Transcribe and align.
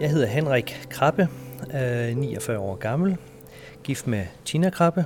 Jeg 0.00 0.10
hedder 0.10 0.26
Henrik 0.26 0.86
Krabbe, 0.90 1.28
øh, 1.74 2.16
49 2.16 2.58
år 2.58 2.74
gammel, 2.76 3.16
gift 3.84 4.06
med 4.06 4.24
Tina 4.44 4.70
Krabbe. 4.70 5.04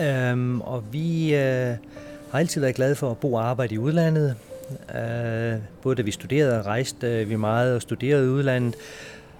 Øhm, 0.00 0.60
og 0.60 0.84
vi 0.92 1.34
øh, 1.34 1.76
har 2.30 2.38
altid 2.38 2.60
været 2.60 2.74
glade 2.74 2.94
for 2.94 3.10
at 3.10 3.18
bo 3.18 3.34
og 3.34 3.48
arbejde 3.48 3.74
i 3.74 3.78
udlandet. 3.78 4.36
Øh, 4.94 5.58
både 5.82 5.96
da 5.96 6.02
vi 6.02 6.10
studerede 6.10 6.58
og 6.58 6.66
rejste 6.66 7.24
vi 7.24 7.36
meget 7.36 7.74
og 7.74 7.82
studerede 7.82 8.26
i 8.26 8.28
udlandet, 8.28 8.74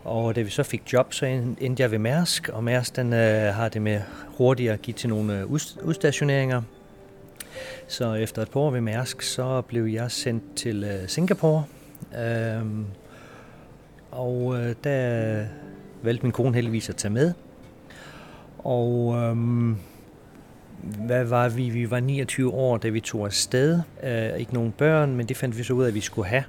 og 0.04 0.36
da 0.36 0.40
vi 0.40 0.50
så 0.50 0.62
fik 0.62 0.92
job, 0.92 1.14
så 1.14 1.26
endte 1.60 1.82
jeg 1.82 1.90
ved 1.90 1.98
Mærsk, 1.98 2.48
og 2.48 2.64
Mærsk 2.64 2.96
den, 2.96 3.12
øh, 3.12 3.54
har 3.54 3.68
det 3.68 3.82
med 3.82 4.00
hurtigt 4.26 4.72
at 4.72 4.82
give 4.82 4.94
til 4.94 5.08
nogle 5.08 5.46
udstationeringer. 5.82 6.62
Så 7.88 8.14
efter 8.14 8.42
et 8.42 8.50
par 8.50 8.60
år 8.60 8.70
ved 8.70 8.80
Mærsk, 8.80 9.22
så 9.22 9.60
blev 9.60 9.84
jeg 9.84 10.10
sendt 10.10 10.42
til 10.56 10.84
øh, 10.84 11.08
Singapore. 11.08 11.64
Øh, 12.18 12.62
og 14.10 14.58
øh, 14.58 14.74
der 14.84 15.44
valgte 16.02 16.22
min 16.22 16.32
kone 16.32 16.54
heldigvis 16.54 16.88
at 16.88 16.96
tage 16.96 17.12
med. 17.12 17.32
Og 18.58 19.14
øhm, 19.16 19.76
hvad 21.06 21.24
var 21.24 21.48
vi? 21.48 21.70
Vi 21.70 21.90
var 21.90 22.00
29 22.00 22.52
år, 22.52 22.76
da 22.76 22.88
vi 22.88 23.00
tog 23.00 23.26
afsted. 23.26 23.80
Øh, 24.02 24.38
ikke 24.38 24.54
nogen 24.54 24.72
børn, 24.78 25.16
men 25.16 25.26
det 25.26 25.36
fandt 25.36 25.58
vi 25.58 25.62
så 25.62 25.72
ud 25.72 25.84
af, 25.84 25.88
at 25.88 25.94
vi 25.94 26.00
skulle 26.00 26.28
have. 26.28 26.44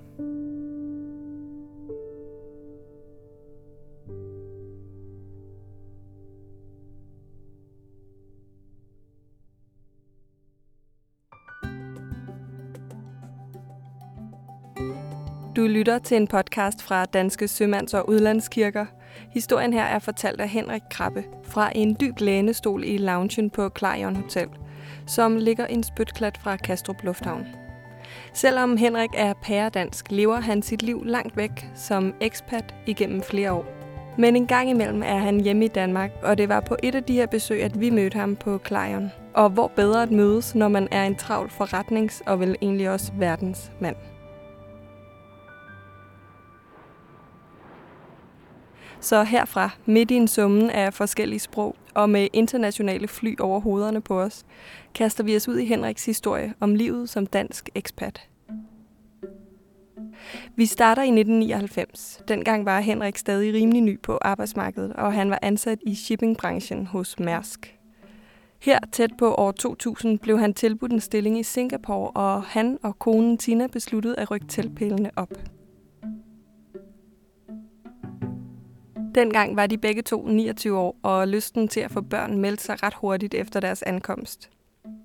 Du 15.61 15.67
lytter 15.67 15.99
til 15.99 16.17
en 16.17 16.27
podcast 16.27 16.83
fra 16.83 17.05
Danske 17.05 17.47
Sømands- 17.47 17.93
og 17.93 18.09
Udlandskirker. 18.09 18.85
Historien 19.31 19.73
her 19.73 19.83
er 19.83 19.99
fortalt 19.99 20.41
af 20.41 20.49
Henrik 20.49 20.81
Krabbe 20.91 21.23
fra 21.43 21.71
en 21.75 21.97
dyb 21.99 22.19
lænestol 22.19 22.83
i 22.83 22.97
loungen 22.97 23.49
på 23.49 23.69
Clarion 23.77 24.15
Hotel, 24.15 24.47
som 25.07 25.37
ligger 25.37 25.65
en 25.65 25.83
spytklat 25.83 26.37
fra 26.43 26.57
Kastrup 26.57 27.03
Lufthavn. 27.03 27.45
Selvom 28.33 28.77
Henrik 28.77 29.09
er 29.13 29.33
pæredansk, 29.43 30.11
lever 30.11 30.39
han 30.39 30.61
sit 30.61 30.81
liv 30.81 31.03
langt 31.05 31.37
væk 31.37 31.67
som 31.75 32.13
ekspat 32.21 32.75
igennem 32.85 33.21
flere 33.21 33.51
år. 33.51 33.65
Men 34.17 34.35
en 34.35 34.47
gang 34.47 34.69
imellem 34.69 35.03
er 35.03 35.17
han 35.17 35.39
hjemme 35.39 35.65
i 35.65 35.67
Danmark, 35.67 36.11
og 36.23 36.37
det 36.37 36.49
var 36.49 36.59
på 36.59 36.75
et 36.83 36.95
af 36.95 37.03
de 37.03 37.13
her 37.13 37.27
besøg, 37.27 37.63
at 37.63 37.79
vi 37.79 37.89
mødte 37.89 38.17
ham 38.17 38.35
på 38.35 38.59
Clarion. 38.67 39.11
Og 39.33 39.49
hvor 39.49 39.71
bedre 39.75 40.03
at 40.03 40.11
mødes, 40.11 40.55
når 40.55 40.67
man 40.67 40.87
er 40.91 41.03
en 41.03 41.15
travl 41.15 41.49
forretnings- 41.49 42.21
og 42.25 42.39
vel 42.39 42.55
egentlig 42.61 42.89
også 42.89 43.11
verdensmand. 43.13 43.95
Så 49.01 49.23
herfra, 49.23 49.69
midt 49.85 50.11
i 50.11 50.15
en 50.15 50.27
summen 50.27 50.69
af 50.69 50.93
forskellige 50.93 51.39
sprog 51.39 51.75
og 51.93 52.09
med 52.09 52.27
internationale 52.33 53.07
fly 53.07 53.39
over 53.39 53.59
hovederne 53.59 54.01
på 54.01 54.21
os, 54.21 54.45
kaster 54.93 55.23
vi 55.23 55.35
os 55.35 55.47
ud 55.47 55.57
i 55.57 55.65
Henriks 55.65 56.05
historie 56.05 56.53
om 56.59 56.75
livet 56.75 57.09
som 57.09 57.25
dansk 57.25 57.69
ekspat. 57.75 58.27
Vi 60.55 60.65
starter 60.65 61.01
i 61.01 61.05
1999. 61.05 62.21
Dengang 62.27 62.65
var 62.65 62.79
Henrik 62.79 63.17
stadig 63.17 63.53
rimelig 63.53 63.81
ny 63.81 63.99
på 63.99 64.17
arbejdsmarkedet, 64.21 64.93
og 64.93 65.13
han 65.13 65.29
var 65.29 65.39
ansat 65.41 65.79
i 65.81 65.95
shippingbranchen 65.95 66.85
hos 66.85 67.19
Mærsk. 67.19 67.77
Her 68.59 68.79
tæt 68.91 69.11
på 69.17 69.35
år 69.35 69.51
2000 69.51 70.19
blev 70.19 70.39
han 70.39 70.53
tilbudt 70.53 70.91
en 70.91 70.99
stilling 70.99 71.39
i 71.39 71.43
Singapore, 71.43 72.11
og 72.11 72.43
han 72.43 72.77
og 72.83 72.99
konen 72.99 73.37
Tina 73.37 73.67
besluttede 73.67 74.15
at 74.19 74.31
rykke 74.31 74.47
teltpælene 74.47 75.11
op. 75.15 75.33
Dengang 79.15 79.55
var 79.55 79.67
de 79.67 79.77
begge 79.77 80.01
to 80.01 80.27
29 80.27 80.77
år, 80.77 80.95
og 81.03 81.27
lysten 81.27 81.67
til 81.67 81.79
at 81.79 81.91
få 81.91 82.01
børn 82.01 82.37
meldte 82.37 82.63
sig 82.63 82.83
ret 82.83 82.93
hurtigt 82.93 83.33
efter 83.33 83.59
deres 83.59 83.81
ankomst. 83.81 84.49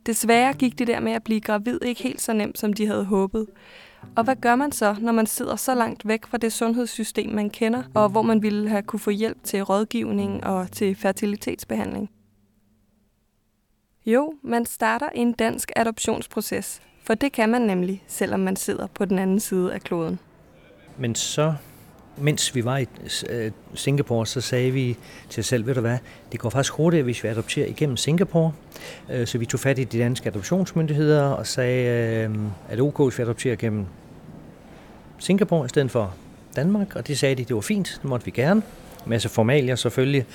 Desværre 0.06 0.55
gik 0.55 0.78
det 0.78 0.87
der 0.87 1.00
med 1.00 1.12
at 1.12 1.22
blive 1.22 1.41
gravid 1.41 1.78
ikke 1.83 2.03
helt 2.03 2.21
så 2.21 2.33
nemt, 2.33 2.59
som 2.59 2.72
de 2.72 2.87
havde 2.87 3.05
håbet. 3.05 3.47
Og 4.16 4.25
hvad 4.25 4.37
gør 4.37 4.56
man 4.56 4.72
så, 4.72 4.97
når 5.00 5.12
man 5.12 5.27
sidder 5.27 5.56
så 5.56 5.75
langt 5.75 6.09
væk 6.09 6.27
fra 6.27 6.39
det 6.39 6.53
sundhedssystem, 6.53 7.31
man 7.31 7.50
kender, 7.50 7.83
og 7.95 8.09
hvor 8.09 8.22
man 8.22 8.43
ville 8.43 8.69
have 8.69 8.83
kunne 8.83 9.00
få 9.00 9.11
hjælp 9.11 9.39
til 9.45 9.62
rådgivning 9.62 10.45
og 10.45 10.72
til 10.72 10.95
fertilitetsbehandling? 10.95 12.11
Jo, 14.06 14.34
man 14.43 14.65
starter 14.65 15.09
en 15.09 15.33
dansk 15.33 15.72
adoptionsproces, 15.77 16.83
for 17.03 17.15
det 17.15 17.33
kan 17.33 17.49
man 17.49 17.62
nemlig, 17.62 18.05
selvom 18.06 18.41
man 18.41 18.56
sidder 18.56 18.87
på 18.87 19.05
den 19.05 19.19
anden 19.19 19.41
side 19.41 19.75
af 19.75 19.81
kloden. 19.81 20.19
Men 20.99 21.15
så 21.15 21.55
mens 22.19 22.54
vi 22.54 22.65
var 22.65 22.78
i 22.78 22.87
øh, 23.28 23.50
Singapore, 23.75 24.27
så 24.27 24.41
sagde 24.41 24.71
vi 24.71 24.97
til 25.31 25.41
os 25.41 25.47
selv, 25.47 25.66
ved 25.66 25.75
du 25.75 25.81
hvad, 25.81 25.99
det 26.32 26.41
går 26.41 26.50
faktisk 26.50 26.72
hurtigt, 26.72 27.04
hvis 27.04 27.25
vi 27.25 27.28
adopterer 27.28 27.66
igennem 27.66 27.97
Singapore. 27.97 28.53
Øh, 29.10 29.27
så 29.27 29.38
vi 29.38 29.47
tog 29.47 29.60
fat 29.60 29.78
i 29.78 29.84
de 29.84 29.99
danske 29.99 30.28
adoptionsmyndigheder 30.28 31.22
og 31.22 31.47
sagde, 31.47 31.84
øh, 32.25 32.37
er 32.69 32.75
det 32.75 32.81
ok, 32.81 33.00
hvis 33.00 33.19
vi 33.19 33.22
adopterer 33.22 33.53
igennem 33.53 33.87
Singapore 35.19 35.66
i 35.66 35.69
stedet 35.69 35.91
for 35.91 36.15
Danmark? 36.56 36.97
Og 36.97 37.09
det 37.09 37.19
sagde 37.19 37.34
de, 37.34 37.44
det 37.44 37.54
var 37.54 37.60
fint, 37.60 37.99
det 38.03 38.10
måtte 38.10 38.25
vi 38.25 38.31
gerne. 38.31 38.62
Masse 39.06 39.28
formalier 39.28 39.75
selvfølgelig. 39.75 40.27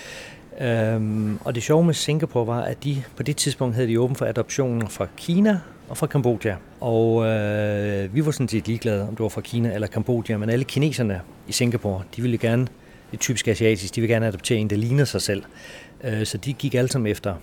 Øhm, 0.61 1.39
og 1.45 1.55
det 1.55 1.63
sjove 1.63 1.83
med 1.83 1.93
Singapore 1.93 2.47
var, 2.47 2.61
at 2.61 2.83
de 2.83 3.03
på 3.17 3.23
det 3.23 3.37
tidspunkt 3.37 3.75
havde 3.75 3.87
de 3.87 3.99
åben 3.99 4.15
for 4.15 4.25
adoptioner 4.25 4.87
fra 4.87 5.07
Kina 5.17 5.59
og 5.91 5.97
fra 5.97 6.07
Kambodja. 6.07 6.55
Og 6.79 7.25
øh, 7.27 8.15
vi 8.15 8.25
var 8.25 8.31
sådan 8.31 8.47
set 8.47 8.67
ligeglade, 8.67 9.01
om 9.01 9.09
det 9.09 9.19
var 9.19 9.29
fra 9.29 9.41
Kina 9.41 9.73
eller 9.73 9.87
Kambodja, 9.87 10.37
men 10.37 10.49
alle 10.49 10.65
kineserne 10.65 11.21
i 11.47 11.51
Singapore, 11.51 12.03
de 12.15 12.21
ville 12.21 12.37
gerne, 12.37 12.61
det 12.61 13.17
er 13.17 13.17
typisk 13.17 13.47
asiatisk, 13.47 13.95
de 13.95 14.01
vil 14.01 14.09
gerne 14.09 14.27
adoptere 14.27 14.57
en, 14.57 14.69
der 14.69 14.75
ligner 14.75 15.05
sig 15.05 15.21
selv. 15.21 15.43
Øh, 16.03 16.25
så 16.25 16.37
de 16.37 16.53
gik 16.53 16.75
alle 16.75 16.89
sammen 16.89 17.11
efter 17.11 17.35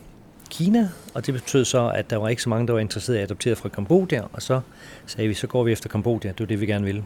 Kina, 0.50 0.88
og 1.14 1.26
det 1.26 1.34
betød 1.34 1.64
så, 1.64 1.88
at 1.88 2.10
der 2.10 2.16
var 2.16 2.28
ikke 2.28 2.42
så 2.42 2.48
mange, 2.48 2.66
der 2.66 2.72
var 2.72 2.80
interesseret 2.80 3.16
i 3.16 3.18
at 3.18 3.24
adoptere 3.24 3.56
fra 3.56 3.68
Kambodja, 3.68 4.22
og 4.32 4.42
så 4.42 4.60
sagde 5.06 5.28
vi, 5.28 5.34
så 5.34 5.46
går 5.46 5.64
vi 5.64 5.72
efter 5.72 5.88
Kambodja, 5.88 6.28
det 6.28 6.40
var 6.40 6.46
det, 6.46 6.60
vi 6.60 6.66
gerne 6.66 6.84
ville. 6.84 7.04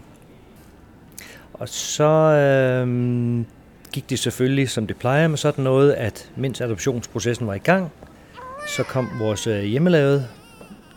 Og 1.52 1.68
så 1.68 2.04
øh, 2.04 3.44
gik 3.92 4.10
det 4.10 4.18
selvfølgelig, 4.18 4.70
som 4.70 4.86
det 4.86 4.96
plejer 4.96 5.28
med 5.28 5.38
sådan 5.38 5.64
noget, 5.64 5.92
at 5.92 6.30
mens 6.36 6.60
adoptionsprocessen 6.60 7.46
var 7.46 7.54
i 7.54 7.58
gang, 7.58 7.92
så 8.68 8.82
kom 8.82 9.08
vores 9.18 9.46
øh, 9.46 9.62
hjemmelavede, 9.62 10.28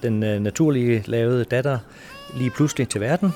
den 0.06 0.24
øh, 0.24 0.40
naturlige 0.40 1.04
lavede 1.06 1.44
datter, 1.44 1.80
lige 2.38 2.50
pludselig 2.50 2.90
til 2.90 3.02
verden. 3.02 3.34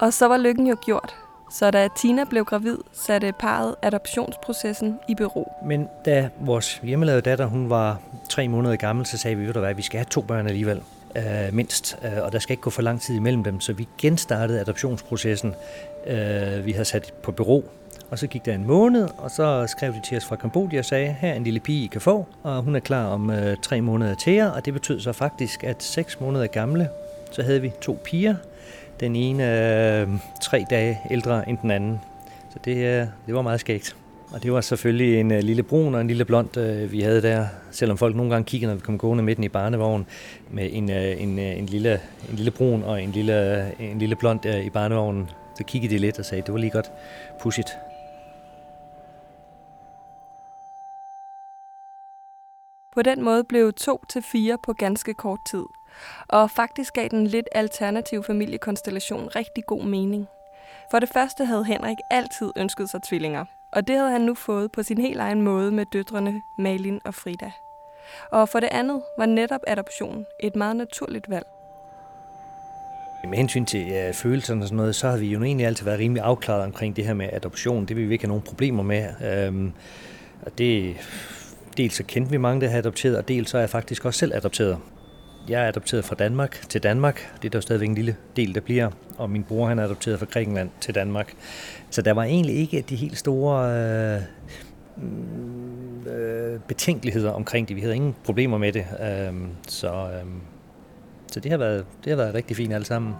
Og 0.00 0.12
så 0.12 0.28
var 0.28 0.36
lykken 0.36 0.66
jo 0.66 0.76
gjort. 0.86 1.14
Så 1.50 1.70
da 1.70 1.88
Tina 1.96 2.24
blev 2.24 2.44
gravid, 2.44 2.78
satte 2.92 3.32
parret 3.38 3.74
adoptionsprocessen 3.82 4.98
i 5.08 5.14
bero. 5.14 5.52
Men 5.64 5.88
da 6.04 6.28
vores 6.40 6.80
hjemmelavede 6.82 7.22
datter 7.22 7.46
hun 7.46 7.70
var 7.70 8.00
tre 8.28 8.48
måneder 8.48 8.76
gammel, 8.76 9.06
så 9.06 9.18
sagde 9.18 9.36
vi, 9.36 9.60
at 9.64 9.76
vi 9.76 9.82
skal 9.82 9.98
have 9.98 10.06
to 10.10 10.20
børn 10.20 10.46
alligevel 10.46 10.82
øh, 11.16 11.54
mindst, 11.54 11.98
øh, 12.04 12.22
og 12.24 12.32
der 12.32 12.38
skal 12.38 12.52
ikke 12.52 12.62
gå 12.62 12.70
for 12.70 12.82
lang 12.82 13.00
tid 13.00 13.14
imellem 13.14 13.44
dem, 13.44 13.60
så 13.60 13.72
vi 13.72 13.88
genstartede 13.98 14.60
adoptionsprocessen. 14.60 15.54
Øh, 16.06 16.66
vi 16.66 16.72
havde 16.72 16.84
sat 16.84 17.14
på 17.22 17.32
bureau, 17.32 17.64
og 18.10 18.18
så 18.18 18.26
gik 18.26 18.44
der 18.44 18.54
en 18.54 18.66
måned, 18.66 19.08
og 19.18 19.30
så 19.30 19.66
skrev 19.66 19.92
de 19.92 20.00
til 20.04 20.16
os 20.16 20.24
fra 20.24 20.36
Kambodja 20.36 20.78
og 20.78 20.84
sagde, 20.84 21.16
her 21.20 21.28
er 21.28 21.34
en 21.34 21.44
lille 21.44 21.60
pige, 21.60 21.84
I 21.84 21.86
kan 21.86 22.00
få, 22.00 22.26
og 22.42 22.62
hun 22.62 22.76
er 22.76 22.80
klar 22.80 23.06
om 23.06 23.30
øh, 23.30 23.56
tre 23.62 23.80
måneder 23.80 24.14
til 24.14 24.32
jer, 24.32 24.50
og 24.50 24.64
det 24.64 24.72
betød 24.72 25.00
så 25.00 25.12
faktisk, 25.12 25.64
at 25.64 25.82
seks 25.82 26.20
måneder 26.20 26.46
gamle, 26.46 26.88
så 27.30 27.42
havde 27.42 27.60
vi 27.60 27.72
to 27.80 27.98
piger, 28.04 28.34
den 29.00 29.16
ene 29.16 29.44
øh, 30.00 30.08
tre 30.42 30.64
dage 30.70 31.00
ældre 31.10 31.48
end 31.48 31.58
den 31.62 31.70
anden. 31.70 32.00
Så 32.50 32.58
det, 32.64 32.76
øh, 32.76 33.06
det 33.26 33.34
var 33.34 33.42
meget 33.42 33.60
skægt. 33.60 33.96
Og 34.32 34.42
det 34.42 34.52
var 34.52 34.60
selvfølgelig 34.60 35.20
en 35.20 35.32
øh, 35.32 35.42
lille 35.42 35.62
brun 35.62 35.94
og 35.94 36.00
en 36.00 36.08
lille 36.08 36.24
blond, 36.24 36.56
øh, 36.56 36.92
vi 36.92 37.00
havde 37.00 37.22
der. 37.22 37.46
Selvom 37.70 37.98
folk 37.98 38.16
nogle 38.16 38.32
gange 38.32 38.44
kiggede, 38.44 38.70
når 38.70 38.76
vi 38.76 38.80
kom 38.80 38.98
gående 38.98 39.24
midten 39.24 39.44
i 39.44 39.48
barnevognen, 39.48 40.06
med 40.50 40.68
en, 40.72 40.90
øh, 40.90 41.22
en, 41.22 41.38
en, 41.38 41.66
lille, 41.66 42.00
en 42.30 42.36
lille 42.36 42.50
brun 42.50 42.82
og 42.82 43.02
en 43.02 43.10
lille, 43.10 43.66
en 43.80 43.98
lille 43.98 44.16
blond 44.16 44.46
i 44.46 44.70
barnevognen, 44.70 45.30
så 45.58 45.64
kiggede 45.64 45.94
de 45.94 45.98
lidt 45.98 46.18
og 46.18 46.24
sagde, 46.24 46.42
det 46.42 46.52
var 46.52 46.58
lige 46.58 46.70
godt 46.70 46.90
pushet. 47.42 47.87
På 52.98 53.02
den 53.02 53.22
måde 53.22 53.44
blev 53.44 53.72
to 53.72 54.04
til 54.08 54.22
fire 54.22 54.58
på 54.62 54.72
ganske 54.72 55.14
kort 55.14 55.40
tid. 55.44 55.64
Og 56.28 56.50
faktisk 56.50 56.94
gav 56.94 57.08
den 57.08 57.26
lidt 57.26 57.48
alternativ 57.52 58.24
familiekonstellation 58.24 59.28
rigtig 59.36 59.64
god 59.66 59.84
mening. 59.84 60.26
For 60.90 60.98
det 60.98 61.08
første 61.08 61.44
havde 61.44 61.64
Henrik 61.64 61.96
altid 62.10 62.52
ønsket 62.56 62.90
sig 62.90 63.00
tvillinger, 63.02 63.44
og 63.72 63.88
det 63.88 63.96
havde 63.96 64.10
han 64.10 64.20
nu 64.20 64.34
fået 64.34 64.72
på 64.72 64.82
sin 64.82 65.00
helt 65.00 65.20
egen 65.20 65.42
måde 65.42 65.70
med 65.70 65.84
døtrene 65.92 66.42
Malin 66.58 67.00
og 67.04 67.14
Frida. 67.14 67.50
Og 68.32 68.48
for 68.48 68.60
det 68.60 68.68
andet 68.72 69.02
var 69.18 69.26
netop 69.26 69.60
adoption 69.66 70.24
et 70.42 70.56
meget 70.56 70.76
naturligt 70.76 71.30
valg. 71.30 71.46
Med 73.24 73.38
hensyn 73.38 73.64
til 73.64 73.86
ja, 73.86 74.10
følelserne 74.10 74.62
og 74.62 74.68
sådan 74.68 74.76
noget, 74.76 74.94
så 74.94 75.08
har 75.08 75.16
vi 75.16 75.26
jo 75.26 75.42
egentlig 75.42 75.66
altid 75.66 75.84
været 75.84 75.98
rimelig 75.98 76.22
afklaret 76.22 76.64
omkring 76.64 76.96
det 76.96 77.06
her 77.06 77.14
med 77.14 77.28
adoption. 77.32 77.86
Det 77.86 77.96
vil 77.96 78.08
vi 78.08 78.12
ikke 78.12 78.24
have 78.24 78.28
nogen 78.28 78.42
problemer 78.42 78.82
med. 78.82 79.08
Øhm, 79.22 79.72
og 80.42 80.58
det, 80.58 80.96
dels 81.78 81.94
så 81.94 82.04
kendte 82.04 82.30
vi 82.30 82.36
mange, 82.36 82.60
der 82.60 82.66
havde 82.66 82.78
adopteret, 82.78 83.16
og 83.16 83.28
dels 83.28 83.50
så 83.50 83.56
er 83.56 83.62
jeg 83.62 83.70
faktisk 83.70 84.04
også 84.04 84.18
selv 84.18 84.34
adopteret. 84.34 84.78
jeg 85.48 85.64
er 85.64 85.68
adopteret 85.68 86.04
fra 86.04 86.14
Danmark 86.14 86.68
til 86.68 86.82
Danmark. 86.82 87.32
Det 87.36 87.48
er 87.48 87.50
der 87.50 87.58
jo 87.58 87.60
stadigvæk 87.60 87.88
en 87.88 87.94
lille 87.94 88.16
del, 88.36 88.54
der 88.54 88.60
bliver. 88.60 88.90
Og 89.18 89.30
min 89.30 89.44
bror 89.44 89.66
han 89.66 89.78
er 89.78 89.84
adopteret 89.84 90.18
fra 90.18 90.26
Grækenland 90.26 90.70
til 90.80 90.94
Danmark. 90.94 91.34
Så 91.90 92.02
der 92.02 92.12
var 92.12 92.22
egentlig 92.24 92.56
ikke 92.56 92.84
de 92.88 92.96
helt 92.96 93.18
store 93.18 93.72
øh, 93.74 94.22
øh, 96.06 96.60
betænkeligheder 96.68 97.30
omkring 97.30 97.68
det. 97.68 97.76
Vi 97.76 97.80
havde 97.80 97.94
ingen 97.94 98.16
problemer 98.24 98.58
med 98.58 98.72
det. 98.72 98.86
Øh, 99.00 99.34
så, 99.68 99.88
øh, 99.88 100.24
så 101.32 101.40
det 101.40 101.50
har, 101.50 101.58
været, 101.58 101.86
det 102.04 102.10
har 102.10 102.16
været 102.16 102.34
rigtig 102.34 102.56
fint 102.56 102.72
alle 102.72 102.86
sammen. 102.86 103.14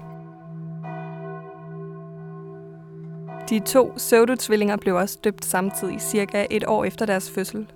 De 3.51 3.59
to 3.59 3.93
pseudotvillinger 3.97 4.77
blev 4.77 4.95
også 4.95 5.19
døbt 5.25 5.45
samtidig, 5.45 6.01
cirka 6.01 6.47
et 6.51 6.65
år 6.67 6.85
efter 6.85 7.07
deres 7.07 7.31
fødsel. 7.31 7.67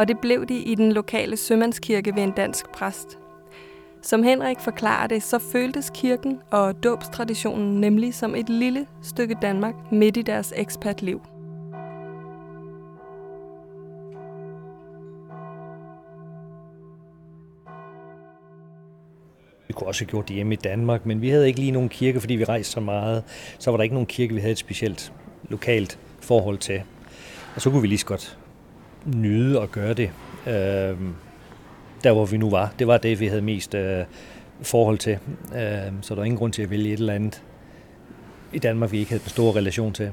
Og 0.00 0.08
det 0.08 0.18
blev 0.18 0.46
de 0.46 0.58
i 0.58 0.74
den 0.74 0.92
lokale 0.92 1.36
sømandskirke 1.36 2.14
ved 2.14 2.22
en 2.22 2.30
dansk 2.30 2.70
præst. 2.70 3.18
Som 4.02 4.22
Henrik 4.22 4.60
forklarer 4.60 5.06
det, 5.06 5.22
så 5.22 5.38
føltes 5.38 5.90
kirken 5.94 6.40
og 6.50 6.84
dåbstraditionen 6.84 7.80
nemlig 7.80 8.14
som 8.14 8.34
et 8.34 8.48
lille 8.48 8.86
stykke 9.02 9.36
Danmark 9.42 9.74
midt 9.92 10.16
i 10.16 10.22
deres 10.22 10.52
ekspatliv. 10.56 11.20
Vi 19.68 19.72
kunne 19.72 19.86
også 19.86 20.04
have 20.04 20.10
gjort 20.10 20.28
det 20.28 20.34
hjemme 20.34 20.54
i 20.54 20.56
Danmark, 20.56 21.06
men 21.06 21.22
vi 21.22 21.28
havde 21.28 21.46
ikke 21.46 21.60
lige 21.60 21.72
nogen 21.72 21.88
kirke, 21.88 22.20
fordi 22.20 22.34
vi 22.34 22.44
rejste 22.44 22.72
så 22.72 22.80
meget. 22.80 23.24
Så 23.58 23.70
var 23.70 23.76
der 23.76 23.82
ikke 23.82 23.94
nogen 23.94 24.06
kirke, 24.06 24.34
vi 24.34 24.40
havde 24.40 24.52
et 24.52 24.58
specielt 24.58 25.12
lokalt 25.48 25.98
forhold 26.20 26.58
til. 26.58 26.82
Og 27.54 27.60
så 27.60 27.70
kunne 27.70 27.82
vi 27.82 27.88
lige 27.88 27.98
så 27.98 28.06
godt 28.06 28.39
nyde 29.04 29.60
at 29.60 29.72
gøre 29.72 29.94
det, 29.94 30.10
øh, 30.46 30.96
der 32.04 32.12
hvor 32.12 32.24
vi 32.24 32.36
nu 32.36 32.50
var. 32.50 32.72
Det 32.78 32.86
var 32.86 32.98
det, 32.98 33.20
vi 33.20 33.26
havde 33.26 33.42
mest 33.42 33.74
øh, 33.74 34.04
forhold 34.62 34.98
til. 34.98 35.18
Øh, 35.54 35.92
så 36.00 36.14
der 36.14 36.14
var 36.14 36.24
ingen 36.24 36.38
grund 36.38 36.52
til 36.52 36.62
at 36.62 36.70
vælge 36.70 36.92
et 36.92 37.00
eller 37.00 37.12
andet 37.12 37.42
i 38.52 38.58
Danmark, 38.58 38.92
vi 38.92 38.98
ikke 38.98 39.10
havde 39.10 39.22
en 39.22 39.28
stor 39.28 39.56
relation 39.56 39.92
til. 39.92 40.10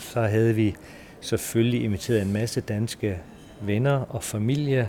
Så 0.00 0.22
havde 0.22 0.54
vi 0.54 0.74
selvfølgelig 1.20 1.84
inviteret 1.84 2.22
en 2.22 2.32
masse 2.32 2.60
danske 2.60 3.18
venner 3.60 4.00
og 4.08 4.22
familie 4.22 4.88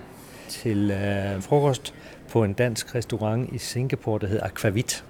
til 0.50 0.92
øh, 0.92 1.42
frokost 1.42 1.94
på 2.30 2.44
en 2.44 2.54
dansk 2.54 2.96
restaurant 2.96 3.54
i 3.54 3.58
Singapore, 3.58 4.20
der 4.20 4.28
hed 4.28 4.40
Aquavit. 4.42 5.06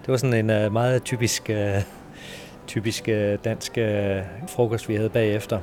Det 0.00 0.08
var 0.08 0.16
sådan 0.16 0.34
en 0.34 0.50
øh, 0.50 0.72
meget 0.72 1.02
typisk, 1.02 1.50
øh, 1.50 1.82
typisk 2.66 3.08
øh, 3.08 3.38
dansk 3.44 3.78
øh, 3.78 4.22
frokost, 4.48 4.88
vi 4.88 4.94
havde 4.94 5.08
bagefter 5.10 5.60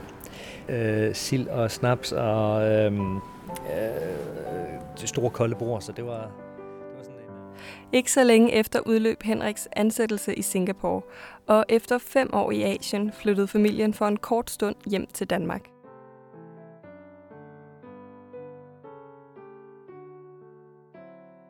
øh, 0.69 1.15
sild 1.15 1.47
og 1.47 1.71
snaps 1.71 2.11
og 2.11 2.71
øhm, 2.71 3.15
øh, 3.15 3.21
øh, 5.01 5.07
store 5.07 5.29
kolde 5.29 5.55
bord, 5.55 5.81
så 5.81 5.91
det 5.91 6.05
var, 6.05 6.21
det 6.21 6.97
var 6.97 7.03
sådan 7.03 7.19
en... 7.19 7.25
Øh. 7.25 7.59
Ikke 7.91 8.11
så 8.11 8.23
længe 8.23 8.51
efter 8.53 8.79
udløb 8.85 9.23
Henriks 9.23 9.67
ansættelse 9.71 10.35
i 10.35 10.41
Singapore, 10.41 11.01
og 11.47 11.65
efter 11.69 11.97
fem 11.97 12.29
år 12.33 12.51
i 12.51 12.61
Asien 12.63 13.11
flyttede 13.11 13.47
familien 13.47 13.93
for 13.93 14.07
en 14.07 14.17
kort 14.17 14.49
stund 14.49 14.75
hjem 14.85 15.07
til 15.13 15.29
Danmark. 15.29 15.69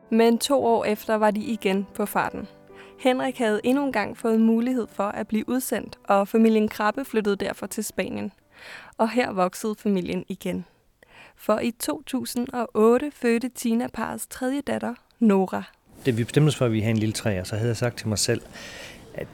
Men 0.10 0.38
to 0.38 0.66
år 0.66 0.86
efter 0.86 1.16
var 1.16 1.32
de 1.32 1.40
igen 1.40 1.88
på 1.94 2.06
farten. 2.06 2.48
Henrik 3.00 3.38
havde 3.38 3.62
endnu 3.64 3.86
en 3.86 3.92
gang 3.92 4.18
fået 4.18 4.40
mulighed 4.40 4.88
for 4.88 5.04
at 5.04 5.28
blive 5.28 5.50
udsendt, 5.50 6.00
og 6.04 6.28
familien 6.28 6.68
Krabbe 6.68 7.06
flyttede 7.06 7.36
derfor 7.36 7.68
til 7.68 7.84
Spanien. 7.84 8.32
Og 8.98 9.10
her 9.10 9.32
voksede 9.32 9.76
familien 9.76 10.26
igen. 10.28 10.66
For 11.36 11.60
i 11.60 11.72
2008 11.72 13.12
fødte 13.16 13.50
Tina 13.50 13.88
parets 13.88 14.28
tredje 14.28 14.62
datter, 14.62 14.94
Nora. 15.20 15.64
Det 16.06 16.18
vi 16.18 16.24
bestemte 16.24 16.48
os 16.48 16.56
for, 16.56 16.66
at 16.66 16.72
vi 16.72 16.80
havde 16.80 16.92
en 16.92 16.98
lille 16.98 17.14
træ, 17.14 17.44
så 17.44 17.56
havde 17.56 17.68
jeg 17.68 17.78
sagt 17.78 17.98
til 17.98 18.08
mig 18.08 18.20
selv, 18.20 18.42
at 19.14 19.28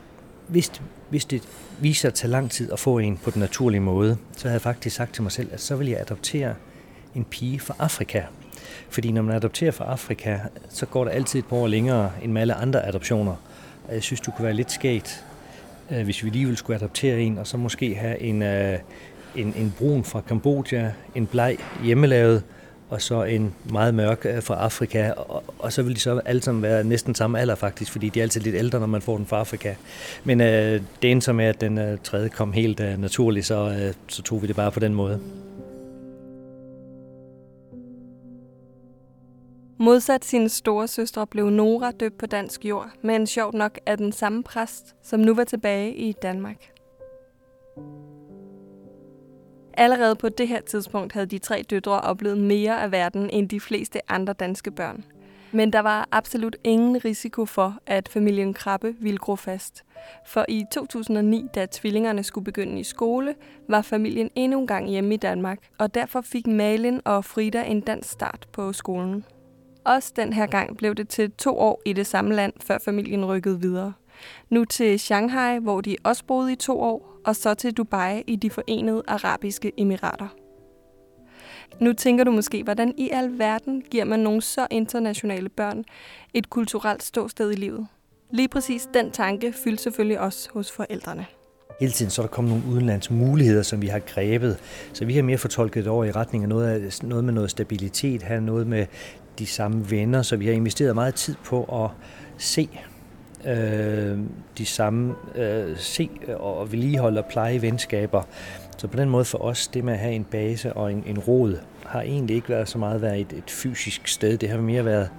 hvis, 0.47 0.71
hvis 1.09 1.25
det 1.25 1.47
viser 1.79 2.07
at 2.07 2.13
tage 2.13 2.31
lang 2.31 2.51
tid 2.51 2.71
at 2.71 2.79
få 2.79 2.97
en 2.97 3.17
på 3.17 3.31
den 3.31 3.39
naturlige 3.39 3.81
måde, 3.81 4.17
så 4.37 4.43
havde 4.43 4.53
jeg 4.53 4.61
faktisk 4.61 4.95
sagt 4.95 5.13
til 5.13 5.23
mig 5.23 5.31
selv, 5.31 5.49
at 5.53 5.61
så 5.61 5.75
vil 5.75 5.87
jeg 5.87 5.99
adoptere 5.99 6.55
en 7.15 7.25
pige 7.25 7.59
fra 7.59 7.75
Afrika. 7.79 8.23
Fordi 8.89 9.11
når 9.11 9.21
man 9.21 9.35
adopterer 9.35 9.71
fra 9.71 9.85
Afrika, 9.85 10.39
så 10.69 10.85
går 10.85 11.03
der 11.03 11.11
altid 11.11 11.39
et 11.39 11.45
par 11.45 11.55
år 11.55 11.67
længere 11.67 12.11
end 12.23 12.31
med 12.31 12.41
alle 12.41 12.53
andre 12.53 12.87
adoptioner. 12.87 13.35
Og 13.87 13.93
jeg 13.93 14.03
synes, 14.03 14.21
du 14.21 14.31
kunne 14.31 14.45
være 14.45 14.53
lidt 14.53 14.71
skægt, 14.71 15.25
øh, 15.91 16.03
hvis 16.03 16.23
vi 16.23 16.29
alligevel 16.29 16.57
skulle 16.57 16.77
adoptere 16.77 17.21
en, 17.21 17.37
og 17.37 17.47
så 17.47 17.57
måske 17.57 17.95
have 17.95 18.19
en, 18.19 18.41
øh, 18.41 18.79
en, 19.35 19.53
en 19.57 19.73
brun 19.77 20.03
fra 20.03 20.21
Kambodja, 20.21 20.91
en 21.15 21.27
bleg 21.27 21.57
hjemmelavet, 21.83 22.43
og 22.89 23.01
så 23.01 23.23
en 23.23 23.53
meget 23.71 23.95
mørk 23.95 24.25
øh, 24.25 24.43
fra 24.43 24.55
Afrika, 24.55 25.11
og, 25.11 25.43
og 25.59 25.73
så 25.73 25.83
vil 25.83 25.95
de 25.95 25.99
så 25.99 26.21
alle 26.25 26.41
sammen 26.41 26.63
være 26.63 26.83
næsten 26.83 27.15
samme 27.15 27.39
alder 27.39 27.55
faktisk, 27.55 27.91
fordi 27.91 28.09
de 28.09 28.19
er 28.19 28.23
altid 28.23 28.41
lidt 28.41 28.55
ældre, 28.55 28.79
når 28.79 28.87
man 28.87 29.01
får 29.01 29.17
den 29.17 29.25
fra 29.25 29.39
Afrika. 29.39 29.75
Men 30.23 30.41
øh, 30.41 30.81
det 31.01 31.11
endte 31.11 31.25
så 31.25 31.33
med, 31.33 31.45
at 31.45 31.61
den 31.61 31.77
øh, 31.77 31.97
tredje 32.03 32.29
kom 32.29 32.53
helt 32.53 32.79
øh, 32.79 32.97
naturligt, 32.97 33.45
så, 33.45 33.69
øh, 33.69 33.93
så 34.07 34.21
tog 34.21 34.41
vi 34.41 34.47
det 34.47 34.55
bare 34.55 34.71
på 34.71 34.79
den 34.79 34.93
måde. 34.93 35.19
Modsat 39.81 40.25
sine 40.25 40.49
store 40.49 40.87
søstre 40.87 41.27
blev 41.27 41.49
Nora 41.49 41.91
døbt 41.91 42.17
på 42.17 42.25
dansk 42.25 42.65
jord, 42.65 42.89
men 43.01 43.27
sjovt 43.27 43.53
nok 43.53 43.79
af 43.85 43.97
den 43.97 44.11
samme 44.11 44.43
præst, 44.43 44.95
som 45.03 45.19
nu 45.19 45.35
var 45.35 45.43
tilbage 45.43 45.95
i 45.95 46.11
Danmark. 46.11 46.57
Allerede 49.79 50.15
på 50.15 50.29
det 50.29 50.47
her 50.47 50.61
tidspunkt 50.61 51.13
havde 51.13 51.25
de 51.25 51.37
tre 51.37 51.65
døtre 51.69 52.01
oplevet 52.01 52.37
mere 52.37 52.81
af 52.81 52.91
verden 52.91 53.29
end 53.29 53.49
de 53.49 53.59
fleste 53.59 54.11
andre 54.11 54.33
danske 54.33 54.71
børn. 54.71 55.03
Men 55.51 55.73
der 55.73 55.79
var 55.79 56.07
absolut 56.11 56.55
ingen 56.63 57.05
risiko 57.05 57.45
for, 57.45 57.77
at 57.85 58.09
familien 58.09 58.53
Krabbe 58.53 58.95
ville 58.99 59.17
gro 59.17 59.35
fast. 59.35 59.83
For 60.25 60.45
i 60.47 60.63
2009, 60.71 61.47
da 61.55 61.67
tvillingerne 61.71 62.23
skulle 62.23 62.45
begynde 62.45 62.79
i 62.79 62.83
skole, 62.83 63.35
var 63.67 63.81
familien 63.81 64.29
endnu 64.35 64.59
en 64.59 64.67
gang 64.67 64.89
hjemme 64.89 65.13
i 65.13 65.17
Danmark, 65.17 65.59
og 65.77 65.95
derfor 65.95 66.21
fik 66.21 66.47
Malin 66.47 67.01
og 67.05 67.25
Frida 67.25 67.63
en 67.63 67.81
dansk 67.81 68.09
start 68.09 68.47
på 68.51 68.73
skolen. 68.73 69.25
Også 69.85 70.13
den 70.15 70.33
her 70.33 70.45
gang 70.45 70.77
blev 70.77 70.95
det 70.95 71.09
til 71.09 71.31
to 71.31 71.59
år 71.59 71.81
i 71.85 71.93
det 71.93 72.07
samme 72.07 72.35
land, 72.35 72.53
før 72.61 72.77
familien 72.85 73.25
rykkede 73.25 73.61
videre. 73.61 73.93
Nu 74.49 74.65
til 74.65 74.99
Shanghai, 74.99 75.59
hvor 75.59 75.81
de 75.81 75.95
også 76.03 76.25
boede 76.25 76.53
i 76.53 76.55
to 76.55 76.81
år, 76.81 77.19
og 77.25 77.35
så 77.35 77.53
til 77.53 77.73
Dubai 77.73 78.23
i 78.27 78.35
de 78.35 78.49
forenede 78.49 79.03
arabiske 79.07 79.71
emirater. 79.77 80.27
Nu 81.79 81.93
tænker 81.93 82.23
du 82.23 82.31
måske, 82.31 82.63
hvordan 82.63 82.93
i 82.97 83.09
al 83.09 83.39
verden 83.39 83.81
giver 83.81 84.05
man 84.05 84.19
nogle 84.19 84.41
så 84.41 84.67
internationale 84.71 85.49
børn 85.49 85.83
et 86.33 86.49
kulturelt 86.49 87.03
ståsted 87.03 87.51
i 87.51 87.55
livet? 87.55 87.87
Lige 88.31 88.47
præcis 88.47 88.89
den 88.93 89.11
tanke 89.11 89.53
fyldte 89.63 89.83
selvfølgelig 89.83 90.19
også 90.19 90.49
hos 90.53 90.71
forældrene. 90.71 91.25
Hele 91.79 91.91
tiden 91.91 92.11
så 92.11 92.21
er 92.21 92.25
der 92.25 92.31
kommet 92.31 92.53
nogle 92.53 92.73
udenlands 92.73 93.11
muligheder, 93.11 93.63
som 93.63 93.81
vi 93.81 93.87
har 93.87 93.99
grebet. 93.99 94.57
Så 94.93 95.05
vi 95.05 95.15
har 95.15 95.23
mere 95.23 95.37
fortolket 95.37 95.83
det 95.83 95.91
over 95.91 96.05
i 96.05 96.11
retning 96.11 96.43
af 96.43 96.49
noget, 96.49 96.67
af, 96.67 97.07
noget 97.07 97.23
med 97.23 97.33
noget 97.33 97.51
stabilitet, 97.51 98.23
have 98.23 98.41
noget 98.41 98.67
med 98.67 98.85
de 99.39 99.45
samme 99.45 99.91
venner, 99.91 100.21
så 100.21 100.35
vi 100.35 100.45
har 100.45 100.53
investeret 100.53 100.95
meget 100.95 101.15
tid 101.15 101.35
på 101.45 101.83
at 101.83 101.91
se 102.37 102.69
øh, 103.45 104.19
de 104.57 104.65
samme, 104.65 105.15
øh, 105.35 105.77
se 105.77 106.09
og 106.35 106.71
vedligeholde 106.71 107.19
og 107.19 107.25
pleje 107.25 107.61
venskaber. 107.61 108.23
Så 108.77 108.87
på 108.87 108.97
den 108.97 109.09
måde 109.09 109.25
for 109.25 109.37
os, 109.37 109.67
det 109.67 109.83
med 109.83 109.93
at 109.93 109.99
have 109.99 110.13
en 110.13 110.23
base 110.23 110.73
og 110.73 110.91
en, 110.91 111.03
en 111.07 111.19
rod, 111.19 111.57
har 111.85 112.01
egentlig 112.01 112.35
ikke 112.35 112.49
været 112.49 112.69
så 112.69 112.77
meget 112.77 113.01
været 113.01 113.19
et, 113.19 113.33
et 113.33 113.51
fysisk 113.51 114.07
sted. 114.07 114.37
Det 114.37 114.49
har 114.49 114.57
mere 114.57 114.85
været 114.85 115.09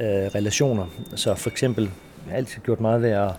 øh, 0.00 0.06
relationer. 0.06 0.86
Så 1.14 1.34
for 1.34 1.50
eksempel 1.50 1.90
jeg 2.26 2.30
har 2.30 2.36
altid 2.36 2.60
gjort 2.62 2.80
meget 2.80 3.02
ved 3.02 3.10
at 3.10 3.30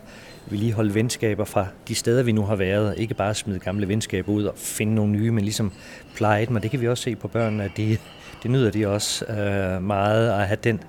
vedligeholde 0.48 0.96
venskaber 0.96 1.46
fra 1.46 1.68
de 1.88 1.96
steder, 1.96 2.24
vi 2.24 2.32
nu 2.32 2.46
har 2.46 2.56
været. 2.56 2.94
Ikke 2.98 3.14
bare 3.14 3.34
smide 3.34 3.60
gamle 3.60 3.88
venskaber 3.88 4.32
ud 4.32 4.44
og 4.44 4.54
finde 4.58 4.96
nogle 4.96 5.12
nye, 5.12 5.32
men 5.32 5.44
ligesom 5.44 5.72
pleje 6.16 6.46
dem. 6.46 6.56
Og 6.56 6.64
det 6.64 6.72
kan 6.72 6.82
vi 6.82 6.88
også 6.88 7.04
se 7.04 7.16
på 7.16 7.28
børnene, 7.28 7.64
at 7.64 7.72
de, 7.78 7.98
det 8.44 8.52
nyder 8.52 8.72
de 8.72 8.88
også 8.88 9.26
øh, 9.26 9.84
meget 9.84 10.30
at 10.30 10.48
have 10.48 10.58
den 10.64 10.80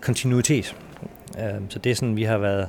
kontinuitet. 0.00 0.76
Øh, 1.38 1.60
så 1.68 1.78
det 1.78 1.90
er 1.90 1.94
sådan, 1.94 2.16
vi 2.16 2.22
har 2.22 2.38
været 2.38 2.68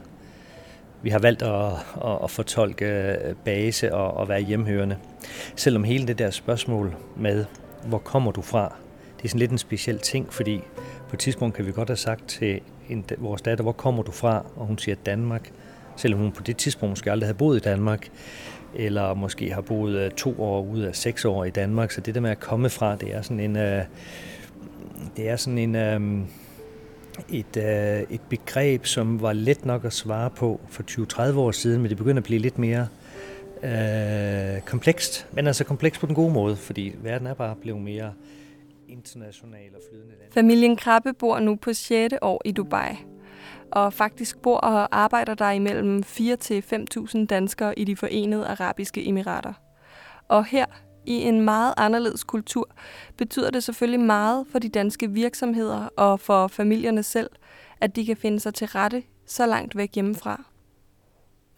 vi 1.04 1.10
har 1.10 1.20
valgt 1.20 1.42
at, 1.42 1.72
at, 2.06 2.18
at 2.24 2.32
fortolke 2.32 2.86
øh, 2.86 3.36
base 3.46 3.94
og 3.94 4.22
at 4.22 4.30
være 4.30 4.42
hjemhørende. 4.42 4.98
Selvom 5.56 5.84
hele 5.84 6.08
det 6.08 6.20
der 6.20 6.30
spørgsmål 6.30 6.96
med, 7.18 7.46
hvor 7.86 7.98
kommer 7.98 8.32
du 8.32 8.42
fra, 8.42 8.76
det 9.18 9.24
er 9.26 9.30
sådan 9.30 9.40
lidt 9.40 9.52
en 9.52 9.58
speciel 9.58 10.00
ting, 10.00 10.34
fordi 10.34 10.62
på 11.10 11.16
et 11.16 11.20
tidspunkt 11.20 11.56
kan 11.56 11.66
vi 11.66 11.72
godt 11.72 11.90
have 11.90 11.98
sagt 11.98 12.28
til 12.28 12.60
en, 12.90 13.06
vores 13.18 13.42
datter, 13.42 13.64
hvor 13.64 13.72
kommer 13.72 14.04
du 14.04 14.12
fra? 14.12 14.46
Og 14.56 14.66
hun 14.66 14.78
siger 14.78 14.96
Danmark, 15.06 15.52
selvom 15.96 16.20
hun 16.20 16.32
på 16.32 16.44
det 16.44 16.58
tidspunkt 16.58 16.92
måske 16.92 17.12
aldrig 17.12 17.28
havde 17.28 17.38
boet 17.38 17.58
i 17.58 17.60
Danmark, 17.60 18.10
eller 18.76 19.14
måske 19.14 19.54
har 19.54 19.62
boet 19.62 19.96
øh, 19.96 20.12
to 20.12 20.42
år 20.42 20.62
ud 20.62 20.82
af 20.82 20.96
seks 20.96 21.26
år 21.26 21.44
i 21.44 21.50
Danmark. 21.50 21.92
Så 21.92 22.02
det 22.02 22.16
der 22.16 22.22
med 22.22 22.32
at 22.32 22.40
komme 22.40 22.70
fra, 22.70 22.96
det 22.96 23.16
er 23.16 23.22
sådan 23.22 23.40
en, 23.40 23.56
øh, 23.56 23.84
det 25.18 25.30
er 25.30 25.36
sådan 25.36 25.58
en, 25.58 25.76
et, 27.30 27.58
øh, 27.58 28.16
et 28.16 28.22
begreb, 28.30 28.86
som 28.86 29.22
var 29.22 29.34
let 29.34 29.66
nok 29.66 29.86
at 29.86 29.94
svare 29.94 30.30
på 30.30 30.60
for 30.70 30.84
20-30 30.84 31.38
år 31.38 31.52
siden, 31.52 31.82
men 31.82 31.90
det 31.90 31.98
begynder 31.98 32.20
at 32.20 32.24
blive 32.24 32.40
lidt 32.40 32.58
mere 32.58 32.88
øh, 33.64 34.62
komplekst. 34.62 35.28
Men 35.32 35.48
altså 35.48 35.64
komplekst 35.64 36.02
på 36.02 36.08
den 36.08 36.16
gode 36.16 36.34
måde, 36.34 36.56
fordi 36.56 36.96
verden 37.04 37.28
er 37.28 37.34
bare 37.34 37.56
blevet 37.56 37.82
mere 37.82 38.14
international 38.88 39.76
og 39.76 39.82
flydende 39.90 40.16
land. 40.20 40.32
Familien 40.32 40.76
Krabbe 40.76 41.14
bor 41.14 41.40
nu 41.40 41.56
på 41.56 41.74
6. 41.74 42.14
år 42.22 42.42
i 42.46 42.52
Dubai, 42.52 42.96
og 43.72 43.94
faktisk 43.94 44.38
bor 44.42 44.58
og 44.58 44.98
arbejder 44.98 45.34
der 45.34 45.52
imellem 45.52 46.04
4 46.04 46.36
til 46.36 46.64
5.000 46.74 47.26
danskere 47.26 47.80
i 47.80 47.84
de 47.84 47.96
forenede 47.96 48.48
arabiske 48.48 49.08
emirater. 49.08 49.54
Og 50.28 50.46
her, 50.46 50.66
i 51.06 51.14
en 51.14 51.42
meget 51.42 51.74
anderledes 51.78 52.24
kultur, 52.24 52.70
betyder 53.18 53.50
det 53.50 53.64
selvfølgelig 53.64 54.00
meget 54.00 54.46
for 54.52 54.60
de 54.60 54.70
danske 54.70 55.12
virksomheder 55.12 55.88
og 55.98 56.20
for 56.20 56.48
familierne 56.48 57.04
selv, 57.04 57.30
at 57.82 57.96
de 57.96 58.06
kan 58.06 58.18
finde 58.18 58.40
sig 58.40 58.54
til 58.54 58.68
rette 58.68 59.04
så 59.26 59.46
langt 59.46 59.76
væk 59.76 59.96
hjemmefra. 59.96 60.44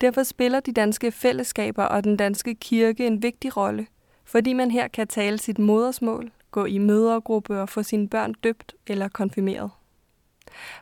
Derfor 0.02 0.24
spiller 0.24 0.60
de 0.60 0.72
danske 0.74 1.12
fællesskaber 1.12 1.84
og 1.84 2.04
den 2.04 2.18
danske 2.18 2.56
kirke 2.56 3.08
en 3.08 3.24
vigtig 3.24 3.58
rolle, 3.58 3.88
fordi 4.26 4.54
man 4.54 4.72
her 4.72 4.88
kan 4.88 5.08
tale 5.08 5.38
sit 5.38 5.60
modersmål, 5.60 6.32
gå 6.52 6.66
i 6.66 6.78
mødergruppe 6.78 7.62
og 7.62 7.70
få 7.70 7.84
sine 7.84 8.10
børn 8.10 8.34
døbt 8.34 8.76
eller 8.88 9.08
konfirmeret. 9.08 9.70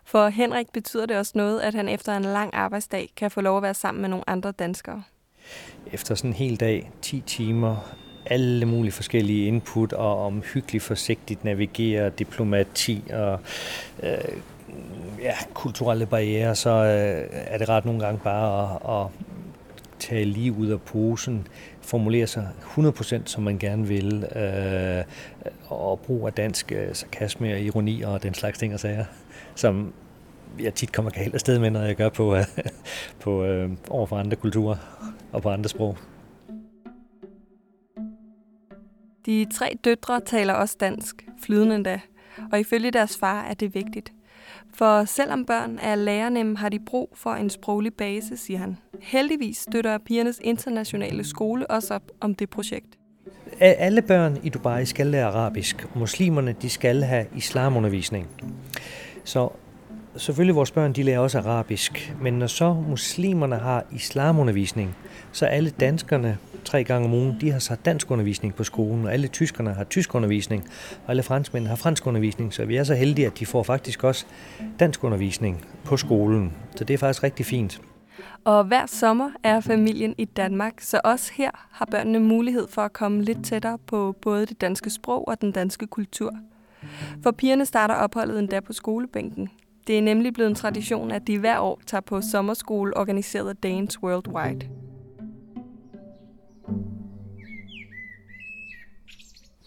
For 0.03 0.27
Henrik 0.27 0.69
betyder 0.73 1.05
det 1.05 1.17
også 1.17 1.31
noget, 1.35 1.59
at 1.59 1.73
han 1.73 1.89
efter 1.89 2.17
en 2.17 2.23
lang 2.23 2.53
arbejdsdag 2.53 3.09
kan 3.15 3.31
få 3.31 3.41
lov 3.41 3.57
at 3.57 3.63
være 3.63 3.73
sammen 3.73 4.01
med 4.01 4.09
nogle 4.09 4.29
andre 4.29 4.51
danskere. 4.51 5.03
Efter 5.87 6.15
sådan 6.15 6.29
en 6.29 6.33
hel 6.33 6.59
dag, 6.59 6.91
10 7.01 7.21
timer, 7.21 7.95
alle 8.25 8.65
mulige 8.65 8.91
forskellige 8.91 9.47
input 9.47 9.93
og 9.93 10.25
om 10.25 10.41
hyggeligt 10.53 10.83
forsigtigt 10.83 11.45
navigere, 11.45 12.09
diplomati 12.09 13.03
og 13.13 13.39
øh, 14.03 14.17
ja, 15.21 15.33
kulturelle 15.53 16.05
barriere, 16.05 16.55
så 16.55 16.69
øh, 16.69 17.27
er 17.31 17.57
det 17.57 17.69
ret 17.69 17.85
nogle 17.85 17.99
gange 18.05 18.19
bare 18.23 18.73
at, 18.73 19.01
at 19.01 19.07
tage 19.99 20.25
lige 20.25 20.51
ud 20.51 20.67
af 20.67 20.81
posen, 20.81 21.47
formulere 21.81 22.27
sig 22.27 22.49
100% 22.77 23.21
som 23.25 23.43
man 23.43 23.57
gerne 23.57 23.87
vil, 23.87 24.25
øh, 24.35 25.03
og 25.67 25.99
bruge 25.99 26.27
af 26.27 26.33
dansk 26.33 26.71
øh, 26.71 26.95
sarkasme 26.95 27.53
og 27.53 27.59
ironi 27.59 28.01
og 28.01 28.23
den 28.23 28.33
slags 28.33 28.59
ting 28.59 28.73
og 28.73 28.79
sager, 28.79 29.05
som 29.55 29.93
jeg 30.59 30.73
tit 30.73 30.91
kommer 30.91 31.11
galt 31.11 31.33
afsted 31.33 31.59
med, 31.59 31.69
når 31.69 31.81
jeg 31.81 31.95
gør 31.95 32.09
på, 32.09 32.35
øh, 32.35 32.45
på 33.19 33.43
øh, 33.43 33.69
over 33.89 34.05
for 34.05 34.17
andre 34.17 34.35
kulturer 34.35 34.75
og 35.31 35.41
på 35.41 35.49
andre 35.49 35.69
sprog. 35.69 35.97
De 39.25 39.47
tre 39.53 39.77
døtre 39.83 40.19
taler 40.19 40.53
også 40.53 40.75
dansk, 40.79 41.25
flydende 41.43 41.75
endda, 41.75 41.99
og 42.51 42.59
ifølge 42.59 42.91
deres 42.91 43.17
far 43.17 43.41
er 43.41 43.53
det 43.53 43.75
vigtigt. 43.75 44.13
For 44.73 45.05
selvom 45.05 45.45
børn 45.45 45.79
er 45.81 45.95
lærernemme, 45.95 46.57
har 46.57 46.69
de 46.69 46.79
brug 46.79 47.13
for 47.15 47.31
en 47.31 47.49
sproglig 47.49 47.93
base, 47.93 48.37
siger 48.37 48.57
han. 48.57 48.77
Heldigvis 49.01 49.57
støtter 49.57 49.97
pigernes 49.97 50.39
internationale 50.43 51.23
skole 51.23 51.71
også 51.71 51.93
op 51.93 52.11
om 52.19 52.35
det 52.35 52.49
projekt. 52.49 52.97
Alle 53.59 54.01
børn 54.01 54.37
i 54.43 54.49
Dubai 54.49 54.85
skal 54.85 55.07
lære 55.07 55.25
arabisk. 55.25 55.95
Muslimerne 55.95 56.55
de 56.61 56.69
skal 56.69 57.03
have 57.03 57.25
islamundervisning. 57.35 58.27
Så 59.23 59.49
selvfølgelig 60.15 60.55
vores 60.55 60.71
børn 60.71 60.93
de 60.93 61.03
lærer 61.03 61.19
også 61.19 61.37
arabisk, 61.37 62.15
men 62.21 62.33
når 62.33 62.47
så 62.47 62.73
muslimerne 62.73 63.55
har 63.55 63.83
islamundervisning, 63.91 64.95
så 65.31 65.45
alle 65.45 65.69
danskerne 65.69 66.37
tre 66.65 66.83
gange 66.83 67.07
om 67.07 67.13
ugen, 67.13 67.37
de 67.41 67.51
har 67.51 67.59
så 67.59 67.75
dansk 67.85 68.11
undervisning 68.11 68.55
på 68.55 68.63
skolen, 68.63 69.05
og 69.05 69.13
alle 69.13 69.27
tyskerne 69.27 69.73
har 69.73 69.83
tysk 69.83 70.15
undervisning, 70.15 70.63
og 71.05 71.09
alle 71.09 71.23
franskmænd 71.23 71.67
har 71.67 71.75
fransk 71.75 72.07
undervisning, 72.07 72.53
så 72.53 72.65
vi 72.65 72.75
er 72.75 72.83
så 72.83 72.93
heldige, 72.93 73.27
at 73.27 73.39
de 73.39 73.45
får 73.45 73.63
faktisk 73.63 74.03
også 74.03 74.25
dansk 74.79 75.03
undervisning 75.03 75.65
på 75.83 75.97
skolen. 75.97 76.53
Så 76.75 76.83
det 76.83 76.93
er 76.93 76.97
faktisk 76.97 77.23
rigtig 77.23 77.45
fint. 77.45 77.81
Og 78.45 78.63
hver 78.63 78.85
sommer 78.85 79.29
er 79.43 79.59
familien 79.59 80.15
i 80.17 80.25
Danmark, 80.25 80.73
så 80.79 81.01
også 81.03 81.31
her 81.35 81.51
har 81.71 81.85
børnene 81.85 82.19
mulighed 82.19 82.67
for 82.69 82.81
at 82.81 82.93
komme 82.93 83.23
lidt 83.23 83.45
tættere 83.45 83.77
på 83.87 84.15
både 84.21 84.45
det 84.45 84.61
danske 84.61 84.89
sprog 84.89 85.27
og 85.27 85.41
den 85.41 85.51
danske 85.51 85.87
kultur. 85.87 86.35
For 87.23 87.31
pigerne 87.31 87.65
starter 87.65 87.95
opholdet 87.95 88.39
endda 88.39 88.59
på 88.59 88.73
skolebænken. 88.73 89.49
Det 89.87 89.97
er 89.97 90.01
nemlig 90.01 90.33
blevet 90.33 90.49
en 90.49 90.55
tradition, 90.55 91.11
at 91.11 91.27
de 91.27 91.39
hver 91.39 91.59
år 91.59 91.81
tager 91.87 92.01
på 92.01 92.21
sommerskole 92.21 92.97
organiseret 92.97 93.49
af 93.49 93.55
Danes 93.55 94.03
Worldwide. 94.03 94.67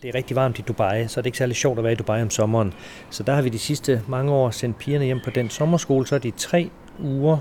Det 0.02 0.10
er 0.10 0.14
rigtig 0.14 0.36
varmt 0.36 0.58
i 0.58 0.62
Dubai, 0.62 1.08
så 1.08 1.20
det 1.20 1.24
er 1.24 1.28
ikke 1.28 1.38
særlig 1.38 1.56
sjovt 1.56 1.78
at 1.78 1.84
være 1.84 1.92
i 1.92 1.96
Dubai 1.96 2.22
om 2.22 2.30
sommeren. 2.30 2.72
Så 3.10 3.22
der 3.22 3.34
har 3.34 3.42
vi 3.42 3.48
de 3.48 3.58
sidste 3.58 4.02
mange 4.08 4.32
år 4.32 4.50
sendt 4.50 4.78
pigerne 4.78 5.04
hjem 5.04 5.20
på 5.24 5.30
den 5.30 5.50
sommerskole, 5.50 6.06
så 6.06 6.14
er 6.14 6.18
de 6.18 6.30
tre 6.30 6.70
uger 7.04 7.38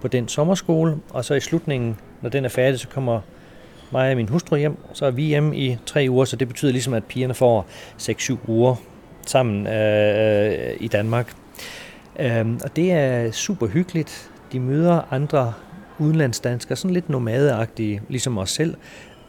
på 0.00 0.08
den 0.08 0.28
sommerskole, 0.28 0.98
og 1.10 1.24
så 1.24 1.34
i 1.34 1.40
slutningen, 1.40 1.96
når 2.22 2.30
den 2.30 2.44
er 2.44 2.48
færdig, 2.48 2.80
så 2.80 2.88
kommer 2.88 3.20
mig 3.92 4.10
og 4.10 4.16
min 4.16 4.28
hustru 4.28 4.56
hjem, 4.56 4.76
så 4.92 5.06
er 5.06 5.10
vi 5.10 5.22
hjemme 5.22 5.56
i 5.56 5.76
tre 5.86 6.06
uger, 6.10 6.24
så 6.24 6.36
det 6.36 6.48
betyder 6.48 6.72
ligesom, 6.72 6.94
at 6.94 7.04
pigerne 7.04 7.34
får 7.34 7.66
6-7 7.98 8.36
uger 8.48 8.76
sammen 9.26 9.66
øh, 9.66 10.52
øh 10.52 10.76
i 10.80 10.88
Danmark. 10.88 11.34
Øhm, 12.20 12.60
og 12.64 12.76
det 12.76 12.92
er 12.92 13.30
super 13.30 13.66
hyggeligt. 13.66 14.30
De 14.52 14.60
møder 14.60 15.12
andre 15.12 15.52
udenlandsdanskere, 15.98 16.76
sådan 16.76 16.94
lidt 16.94 17.08
nomadeagtige, 17.08 18.02
ligesom 18.08 18.38
os 18.38 18.50
selv, 18.50 18.74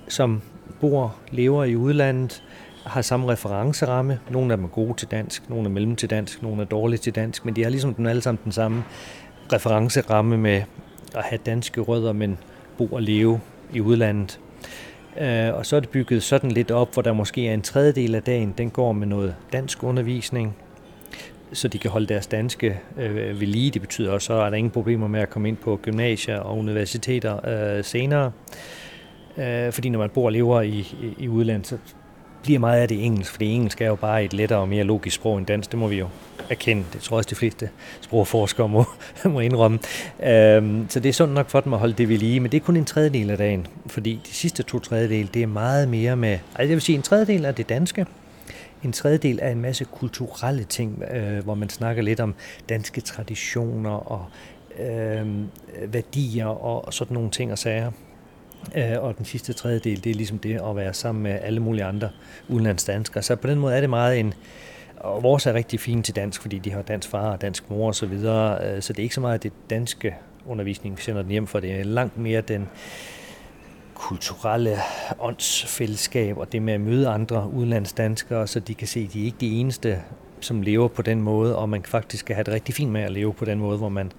som 0.07 0.41
bor, 0.81 1.15
lever 1.31 1.63
i 1.63 1.75
udlandet, 1.75 2.43
har 2.85 3.01
samme 3.01 3.31
referenceramme. 3.31 4.19
Nogle 4.29 4.53
af 4.53 4.57
dem 4.57 4.63
er 4.63 4.69
gode 4.69 4.93
til 4.93 5.07
dansk, 5.11 5.49
nogle 5.49 5.65
er 5.65 5.69
mellem 5.69 5.95
til 5.95 6.09
dansk, 6.09 6.43
nogle 6.43 6.61
er 6.61 6.65
dårlige 6.65 6.97
til 6.97 7.15
dansk, 7.15 7.45
men 7.45 7.55
de 7.55 7.63
har 7.63 7.69
ligesom 7.69 7.93
den 7.93 8.05
alle 8.05 8.21
sammen 8.21 8.39
den 8.43 8.51
samme 8.51 8.83
referenceramme 9.53 10.37
med 10.37 10.63
at 11.15 11.23
have 11.23 11.39
danske 11.45 11.81
rødder, 11.81 12.13
men 12.13 12.37
bo 12.77 12.85
og 12.85 13.01
leve 13.01 13.39
i 13.73 13.81
udlandet. 13.81 14.39
Øh, 15.21 15.53
og 15.53 15.65
så 15.65 15.75
er 15.75 15.79
det 15.79 15.89
bygget 15.89 16.23
sådan 16.23 16.51
lidt 16.51 16.71
op, 16.71 16.93
hvor 16.93 17.01
der 17.01 17.13
måske 17.13 17.47
er 17.47 17.53
en 17.53 17.61
tredjedel 17.61 18.15
af 18.15 18.23
dagen, 18.23 18.53
den 18.57 18.69
går 18.69 18.91
med 18.91 19.07
noget 19.07 19.35
dansk 19.53 19.83
undervisning, 19.83 20.55
så 21.53 21.67
de 21.67 21.77
kan 21.77 21.91
holde 21.91 22.07
deres 22.07 22.27
danske 22.27 22.79
øh, 22.97 23.39
ved 23.39 23.47
lige. 23.47 23.71
Det 23.71 23.81
betyder 23.81 24.11
også, 24.11 24.41
at 24.41 24.51
der 24.51 24.57
ingen 24.57 24.71
problemer 24.71 25.07
med 25.07 25.19
at 25.19 25.29
komme 25.29 25.47
ind 25.47 25.57
på 25.57 25.79
gymnasier 25.81 26.39
og 26.39 26.57
universiteter 26.57 27.49
øh, 27.77 27.83
senere. 27.83 28.31
Øh, 29.37 29.71
fordi 29.71 29.89
når 29.89 29.99
man 29.99 30.09
bor 30.09 30.25
og 30.25 30.31
lever 30.31 30.61
i, 30.61 30.69
i, 30.79 31.15
i 31.17 31.27
udlandet, 31.27 31.67
så 31.67 31.77
bliver 32.43 32.59
meget 32.59 32.81
af 32.81 32.87
det 32.87 33.05
engelsk, 33.05 33.31
fordi 33.31 33.45
engelsk 33.45 33.81
er 33.81 33.87
jo 33.87 33.95
bare 33.95 34.23
et 34.23 34.33
lettere 34.33 34.59
og 34.59 34.69
mere 34.69 34.83
logisk 34.83 35.15
sprog 35.15 35.37
end 35.37 35.45
dansk, 35.45 35.71
det 35.71 35.79
må 35.79 35.87
vi 35.87 35.99
jo 35.99 36.07
erkende. 36.49 36.83
Det 36.93 37.01
tror 37.01 37.15
jeg 37.15 37.17
også, 37.17 37.29
de 37.29 37.35
fleste 37.35 37.69
sprogforskere 38.01 38.69
må, 38.69 38.85
må 39.25 39.39
indrømme. 39.39 39.79
Øhm, 40.23 40.85
så 40.89 40.99
det 40.99 41.09
er 41.09 41.13
sundt 41.13 41.33
nok 41.33 41.49
for 41.49 41.59
dem 41.59 41.73
at 41.73 41.79
holde 41.79 41.93
det 41.93 42.09
ved 42.09 42.17
lige, 42.17 42.39
men 42.39 42.51
det 42.51 42.57
er 42.57 42.65
kun 42.65 42.77
en 42.77 42.85
tredjedel 42.85 43.29
af 43.29 43.37
dagen, 43.37 43.67
fordi 43.87 44.19
de 44.27 44.33
sidste 44.33 44.63
to 44.63 44.79
tredjedel, 44.79 45.29
det 45.33 45.43
er 45.43 45.47
meget 45.47 45.89
mere 45.89 46.15
med, 46.15 46.31
altså 46.31 46.61
jeg 46.61 46.69
vil 46.69 46.81
sige 46.81 46.95
en 46.95 47.01
tredjedel 47.01 47.45
er 47.45 47.51
det 47.51 47.69
danske, 47.69 48.05
en 48.83 48.91
tredjedel 48.91 49.39
af 49.39 49.51
en 49.51 49.61
masse 49.61 49.85
kulturelle 49.85 50.63
ting, 50.63 51.03
øh, 51.11 51.43
hvor 51.43 51.55
man 51.55 51.69
snakker 51.69 52.03
lidt 52.03 52.19
om 52.19 52.35
danske 52.69 53.01
traditioner 53.01 53.91
og 53.91 54.25
øh, 54.79 55.27
værdier 55.93 56.45
og 56.45 56.93
sådan 56.93 57.13
nogle 57.13 57.29
ting 57.29 57.51
og 57.51 57.57
sager. 57.57 57.91
Øh, 58.75 58.99
og 58.99 59.17
den 59.17 59.25
sidste 59.25 59.53
tredjedel, 59.53 60.03
det 60.03 60.09
er 60.09 60.15
ligesom 60.15 60.39
det 60.39 60.61
at 60.69 60.75
være 60.75 60.93
sammen 60.93 61.23
med 61.23 61.39
alle 61.41 61.59
mulige 61.59 61.83
andre 61.83 62.09
udenlandsdanskere. 62.49 63.23
Så 63.23 63.35
på 63.35 63.47
den 63.47 63.59
måde 63.59 63.75
er 63.75 63.81
det 63.81 63.89
meget 63.89 64.19
en... 64.19 64.33
Og 64.97 65.23
vores 65.23 65.45
er 65.45 65.53
rigtig 65.53 65.79
fine 65.79 66.03
til 66.03 66.15
dansk, 66.15 66.41
fordi 66.41 66.59
de 66.59 66.71
har 66.71 66.81
dansk 66.81 67.09
far 67.09 67.31
og 67.31 67.41
dansk 67.41 67.69
mor 67.69 67.87
og 67.87 67.95
så 67.95 68.05
videre. 68.05 68.65
Øh, 68.65 68.81
så 68.81 68.93
det 68.93 68.99
er 68.99 69.03
ikke 69.03 69.15
så 69.15 69.21
meget 69.21 69.43
det 69.43 69.53
danske 69.69 70.15
undervisning, 70.45 70.97
vi 70.97 71.01
sender 71.01 71.21
den 71.21 71.31
hjem 71.31 71.47
for. 71.47 71.59
Det 71.59 71.71
er 71.71 71.83
langt 71.83 72.17
mere 72.17 72.41
den 72.41 72.69
kulturelle 74.01 74.77
åndsfællesskab 75.19 76.37
og 76.37 76.51
det 76.51 76.61
med 76.61 76.73
at 76.73 76.81
møde 76.81 77.07
andre 77.07 77.49
udenlandsdanskere, 77.53 78.47
så 78.47 78.59
de 78.59 78.73
kan 78.73 78.87
se, 78.87 78.99
at 78.99 79.13
de 79.13 79.21
er 79.21 79.25
ikke 79.25 79.37
de 79.41 79.51
eneste, 79.51 80.01
som 80.39 80.61
lever 80.61 80.87
på 80.87 81.01
den 81.01 81.21
måde, 81.21 81.55
og 81.57 81.69
man 81.69 81.83
faktisk 81.83 82.19
skal 82.19 82.35
have 82.35 82.43
det 82.43 82.53
rigtig 82.53 82.75
fint 82.75 82.91
med 82.91 83.01
at 83.01 83.11
leve 83.11 83.33
på 83.33 83.45
den 83.45 83.59
måde, 83.59 83.77
hvor 83.77 83.89
man 83.89 84.11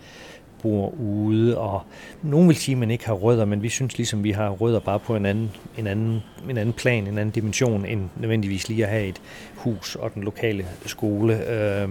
bor 0.62 0.95
ude, 1.01 1.59
og 1.59 1.83
nogen 2.23 2.49
vil 2.49 2.57
sige, 2.57 2.73
at 2.73 2.79
man 2.79 2.91
ikke 2.91 3.07
har 3.07 3.15
rødder, 3.15 3.45
men 3.45 3.62
vi 3.62 3.69
synes 3.69 3.97
ligesom, 3.97 4.25
vi 4.25 4.31
har 4.31 4.51
rødder 4.51 4.81
bare 4.81 4.99
på 4.99 5.17
en 5.17 5.27
anden, 5.27 5.51
en 5.79 5.87
anden, 5.87 6.23
en 6.51 6.59
anden 6.59 6.73
plan, 6.73 7.07
en 7.07 7.19
anden 7.19 7.31
dimension, 7.31 7.87
end 7.87 8.09
nødvendigvis 8.17 8.69
lige 8.69 8.85
at 8.85 8.91
have 8.91 9.07
et 9.07 9.21
hus 9.55 9.97
og 9.97 10.15
den 10.15 10.23
lokale 10.23 10.67
skole 10.87 11.51
øh, 11.51 11.89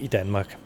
i 0.00 0.06
Danmark. 0.06 0.56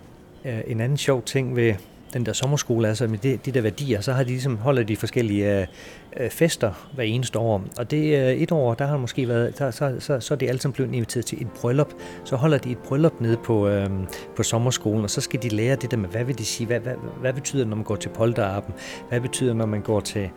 Øh, 0.44 0.60
en 0.66 0.80
anden 0.80 0.98
sjov 0.98 1.22
ting 1.22 1.56
ved 1.56 1.74
den 2.12 2.26
der 2.26 2.32
sommerskole, 2.32 2.88
altså 2.88 3.06
med 3.06 3.18
de, 3.18 3.36
de 3.36 3.52
der 3.52 3.60
værdier, 3.60 4.00
så 4.00 4.12
har 4.12 4.22
de 4.22 4.28
ligesom, 4.28 4.56
holder 4.56 4.82
de 4.82 4.96
forskellige 4.96 5.66
øh, 6.16 6.30
fester 6.30 6.72
hver 6.94 7.04
eneste 7.04 7.38
år. 7.38 7.64
Og 7.78 7.90
det 7.90 8.18
øh, 8.18 8.32
et 8.32 8.52
år, 8.52 8.74
der 8.74 8.86
har 8.86 8.96
måske 8.96 9.28
været, 9.28 9.58
der, 9.58 9.70
så, 9.70 9.96
så, 9.98 10.20
så 10.20 10.34
er 10.34 10.38
de 10.38 10.48
alle 10.48 10.60
sammen 10.60 10.74
blevet 10.74 10.94
inviteret 10.94 11.26
til 11.26 11.42
et 11.42 11.48
bryllup. 11.60 11.92
Så 12.24 12.36
holder 12.36 12.58
de 12.58 12.70
et 12.70 12.78
bryllup 12.78 13.20
nede 13.20 13.36
på, 13.36 13.68
øh, 13.68 13.90
på 14.36 14.42
sommerskolen, 14.42 15.04
og 15.04 15.10
så 15.10 15.20
skal 15.20 15.42
de 15.42 15.48
lære 15.48 15.76
det 15.76 15.90
der 15.90 15.96
med, 15.96 16.08
hvad 16.08 16.24
vil 16.24 16.38
de 16.38 16.44
sige, 16.44 16.66
hvad, 16.66 16.80
hvad, 16.80 16.94
hvad 17.20 17.32
betyder 17.32 17.62
det, 17.62 17.68
når 17.68 17.76
man 17.76 17.84
går 17.84 17.96
til 17.96 18.08
polterappen? 18.08 18.74
Hvad 19.08 19.20
betyder 19.20 19.54
når 19.54 19.66
man 19.66 19.80
går 19.80 20.00
til 20.00 20.30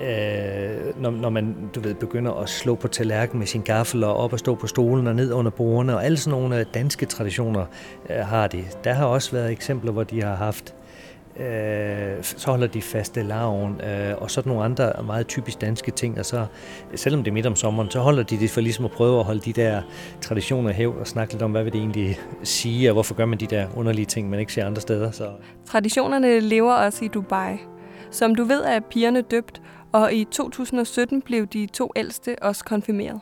øh, 0.00 1.00
når, 1.00 1.10
når 1.10 1.30
man 1.30 1.56
du 1.74 1.80
ved, 1.80 1.94
begynder 1.94 2.32
at 2.32 2.48
slå 2.48 2.74
på 2.74 2.88
tallerkenen 2.88 3.38
med 3.38 3.46
sin 3.46 3.62
gaffel 3.62 4.04
og 4.04 4.16
op 4.16 4.32
og 4.32 4.38
stå 4.38 4.54
på 4.54 4.66
stolen 4.66 5.06
og 5.06 5.14
ned 5.14 5.32
under 5.32 5.50
bordene, 5.50 5.94
og 5.94 6.04
alle 6.04 6.16
sådan 6.16 6.40
nogle 6.40 6.58
øh, 6.58 6.66
danske 6.74 7.06
traditioner 7.06 7.64
øh, 8.10 8.16
har 8.16 8.46
de. 8.46 8.64
Der 8.84 8.92
har 8.92 9.06
også 9.06 9.32
været 9.32 9.50
eksempler, 9.50 9.92
hvor 9.92 10.04
de 10.04 10.22
har 10.22 10.34
haft 10.34 10.74
øh, 11.40 12.22
så 12.22 12.50
holder 12.50 12.66
de 12.66 12.82
faste 12.82 13.22
laven 13.22 13.80
øh, 13.80 14.22
og 14.22 14.30
sådan 14.30 14.50
nogle 14.50 14.64
andre 14.64 14.92
meget 15.06 15.26
typisk 15.26 15.60
danske 15.60 15.90
ting, 15.90 16.18
og 16.18 16.26
så, 16.26 16.46
selvom 16.94 17.24
det 17.24 17.30
er 17.30 17.34
midt 17.34 17.46
om 17.46 17.56
sommeren, 17.56 17.90
så 17.90 18.00
holder 18.00 18.22
de 18.22 18.38
det 18.38 18.50
for 18.50 18.60
ligesom 18.60 18.84
at 18.84 18.90
prøve 18.90 19.18
at 19.18 19.24
holde 19.24 19.40
de 19.40 19.52
der 19.52 19.82
traditioner 20.20 20.72
hæv 20.72 20.94
og 21.00 21.06
snakke 21.06 21.32
lidt 21.34 21.42
om, 21.42 21.50
hvad 21.50 21.64
vil 21.64 21.72
det 21.72 21.78
egentlig 21.78 22.18
sige, 22.42 22.90
og 22.90 22.92
hvorfor 22.92 23.14
gør 23.14 23.26
man 23.26 23.40
de 23.40 23.46
der 23.46 23.66
underlige 23.76 24.06
ting, 24.06 24.30
man 24.30 24.40
ikke 24.40 24.52
ser 24.52 24.66
andre 24.66 24.80
steder. 24.80 25.10
Så. 25.10 25.30
Traditionerne 25.66 26.40
lever 26.40 26.74
også 26.74 27.04
i 27.04 27.08
Dubai. 27.08 27.56
Som 28.10 28.34
du 28.34 28.44
ved 28.44 28.64
er 28.64 28.80
pigerne 28.80 29.22
døbt, 29.22 29.62
og 29.92 30.14
i 30.14 30.24
2017 30.24 31.22
blev 31.22 31.46
de 31.46 31.66
to 31.66 31.92
ældste 31.96 32.36
også 32.42 32.64
konfirmeret. 32.64 33.20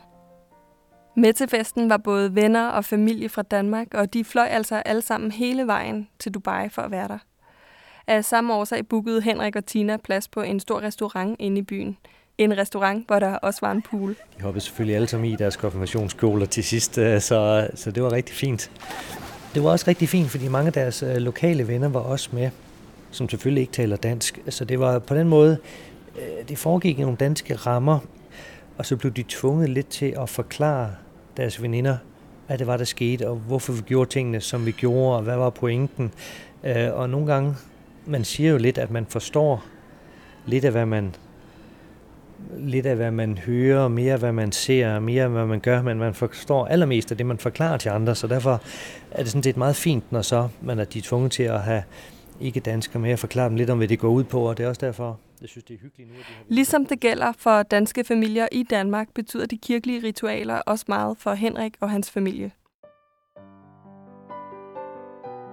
Med 1.16 1.32
til 1.32 1.48
festen 1.48 1.90
var 1.90 1.96
både 1.96 2.34
venner 2.34 2.68
og 2.68 2.84
familie 2.84 3.28
fra 3.28 3.42
Danmark, 3.42 3.94
og 3.94 4.14
de 4.14 4.24
fløj 4.24 4.46
altså 4.46 4.74
alle 4.74 5.02
sammen 5.02 5.30
hele 5.30 5.66
vejen 5.66 6.08
til 6.18 6.34
Dubai 6.34 6.68
for 6.68 6.82
at 6.82 6.90
være 6.90 7.08
der. 7.08 7.18
Af 8.06 8.24
samme 8.24 8.54
årsag 8.54 8.86
bookede 8.88 9.22
Henrik 9.22 9.56
og 9.56 9.66
Tina 9.66 9.96
plads 9.96 10.28
på 10.28 10.40
en 10.40 10.60
stor 10.60 10.80
restaurant 10.80 11.36
inde 11.38 11.58
i 11.58 11.62
byen. 11.62 11.96
En 12.38 12.58
restaurant, 12.58 13.06
hvor 13.06 13.18
der 13.18 13.36
også 13.36 13.60
var 13.62 13.72
en 13.72 13.82
pool. 13.82 14.16
De 14.38 14.42
hoppede 14.42 14.64
selvfølgelig 14.64 14.96
alle 14.96 15.08
sammen 15.08 15.30
i 15.30 15.36
deres 15.36 15.56
konfirmationskjoler 15.56 16.46
til 16.46 16.64
sidst, 16.64 16.98
øh, 16.98 17.20
så, 17.20 17.68
så 17.74 17.90
det 17.90 18.02
var 18.02 18.12
rigtig 18.12 18.34
fint. 18.36 18.70
Det 19.54 19.64
var 19.64 19.70
også 19.70 19.84
rigtig 19.88 20.08
fint, 20.08 20.30
fordi 20.30 20.48
mange 20.48 20.66
af 20.66 20.72
deres 20.72 21.02
øh, 21.02 21.16
lokale 21.16 21.68
venner 21.68 21.88
var 21.88 22.00
også 22.00 22.28
med, 22.32 22.50
som 23.10 23.28
selvfølgelig 23.28 23.60
ikke 23.60 23.72
taler 23.72 23.96
dansk. 23.96 24.38
Så 24.48 24.64
det 24.64 24.80
var 24.80 24.98
på 24.98 25.14
den 25.14 25.28
måde, 25.28 25.58
øh, 26.16 26.48
det 26.48 26.58
foregik 26.58 26.98
i 26.98 27.02
nogle 27.02 27.16
danske 27.16 27.54
rammer, 27.54 27.98
og 28.78 28.86
så 28.86 28.96
blev 28.96 29.12
de 29.12 29.24
tvunget 29.28 29.68
lidt 29.68 29.88
til 29.88 30.14
at 30.20 30.28
forklare 30.28 30.90
deres 31.36 31.62
veninder, 31.62 31.96
hvad 32.46 32.58
det 32.58 32.66
var, 32.66 32.76
der 32.76 32.84
skete, 32.84 33.28
og 33.28 33.36
hvorfor 33.36 33.72
vi 33.72 33.80
gjorde 33.80 34.10
tingene, 34.10 34.40
som 34.40 34.66
vi 34.66 34.70
gjorde, 34.70 35.16
og 35.16 35.22
hvad 35.22 35.36
var 35.36 35.50
pointen. 35.50 36.12
Og 36.92 37.10
nogle 37.10 37.26
gange 37.26 37.54
man 38.06 38.24
siger 38.24 38.50
jo 38.50 38.58
lidt, 38.58 38.78
at 38.78 38.90
man 38.90 39.06
forstår 39.06 39.64
lidt 40.46 40.64
af, 40.64 40.72
hvad 40.72 40.86
man 40.86 41.14
lidt 42.58 42.86
af, 42.86 42.96
hvad 42.96 43.10
man 43.10 43.38
hører, 43.38 43.88
mere 43.88 44.16
hvad 44.16 44.32
man 44.32 44.52
ser, 44.52 44.98
mere 44.98 45.28
hvad 45.28 45.46
man 45.46 45.60
gør, 45.60 45.82
men 45.82 45.98
man 45.98 46.14
forstår 46.14 46.66
allermest 46.66 47.10
af 47.10 47.16
det, 47.16 47.26
man 47.26 47.38
forklarer 47.38 47.76
til 47.76 47.88
andre, 47.88 48.14
så 48.14 48.26
derfor 48.26 48.62
er 49.10 49.22
det 49.22 49.28
sådan 49.28 49.42
set 49.42 49.56
meget 49.56 49.76
fint, 49.76 50.12
når 50.12 50.22
så 50.22 50.48
man 50.62 50.78
er 50.78 50.84
de 50.84 50.98
er 50.98 51.02
tvunget 51.02 51.32
til 51.32 51.42
at 51.42 51.60
have 51.60 51.82
ikke 52.40 52.60
danskere 52.60 53.00
med 53.00 53.10
at 53.10 53.18
forklare 53.18 53.48
dem 53.48 53.56
lidt 53.56 53.70
om, 53.70 53.78
hvad 53.78 53.88
det 53.88 53.98
går 53.98 54.08
ud 54.08 54.24
på, 54.24 54.48
og 54.48 54.58
det 54.58 54.64
er 54.64 54.68
også 54.68 54.86
derfor, 54.86 55.18
jeg 55.40 55.48
synes, 55.48 55.64
det 55.64 55.74
er 55.74 55.78
hyggeligt 55.82 56.10
nu. 56.10 56.14
At 56.18 56.26
de 56.28 56.32
har... 56.32 56.44
Ligesom 56.48 56.86
det 56.86 57.00
gælder 57.00 57.32
for 57.38 57.62
danske 57.62 58.04
familier 58.04 58.48
i 58.52 58.62
Danmark, 58.62 59.08
betyder 59.14 59.46
de 59.46 59.58
kirkelige 59.58 60.02
ritualer 60.02 60.54
også 60.54 60.84
meget 60.88 61.16
for 61.18 61.32
Henrik 61.32 61.74
og 61.80 61.90
hans 61.90 62.10
familie. 62.10 62.50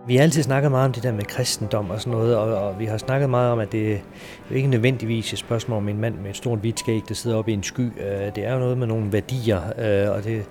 Vi 0.09 0.15
har 0.15 0.23
altid 0.23 0.43
snakket 0.43 0.71
meget 0.71 0.85
om 0.85 0.93
det 0.93 1.03
der 1.03 1.11
med 1.11 1.23
kristendom 1.23 1.89
og 1.89 1.99
sådan 1.99 2.11
noget, 2.11 2.37
og, 2.37 2.67
og 2.67 2.79
vi 2.79 2.85
har 2.85 2.97
snakket 2.97 3.29
meget 3.29 3.51
om, 3.51 3.59
at 3.59 3.71
det 3.71 3.93
er 3.93 3.97
jo 4.51 4.55
ikke 4.55 4.67
nødvendigvis 4.67 5.33
et 5.33 5.39
spørgsmål 5.39 5.77
om 5.77 5.89
en 5.89 6.01
mand 6.01 6.15
med 6.15 6.29
et 6.29 6.35
stort 6.35 6.59
hvidt 6.59 6.79
skæg, 6.79 7.01
der 7.09 7.15
sidder 7.15 7.37
oppe 7.37 7.51
i 7.51 7.53
en 7.53 7.63
sky. 7.63 7.81
Øh, 7.81 8.35
det 8.35 8.45
er 8.45 8.53
jo 8.53 8.59
noget 8.59 8.77
med 8.77 8.87
nogle 8.87 9.13
værdier, 9.13 9.61
øh, 9.77 10.15
og 10.15 10.23
det, 10.23 10.45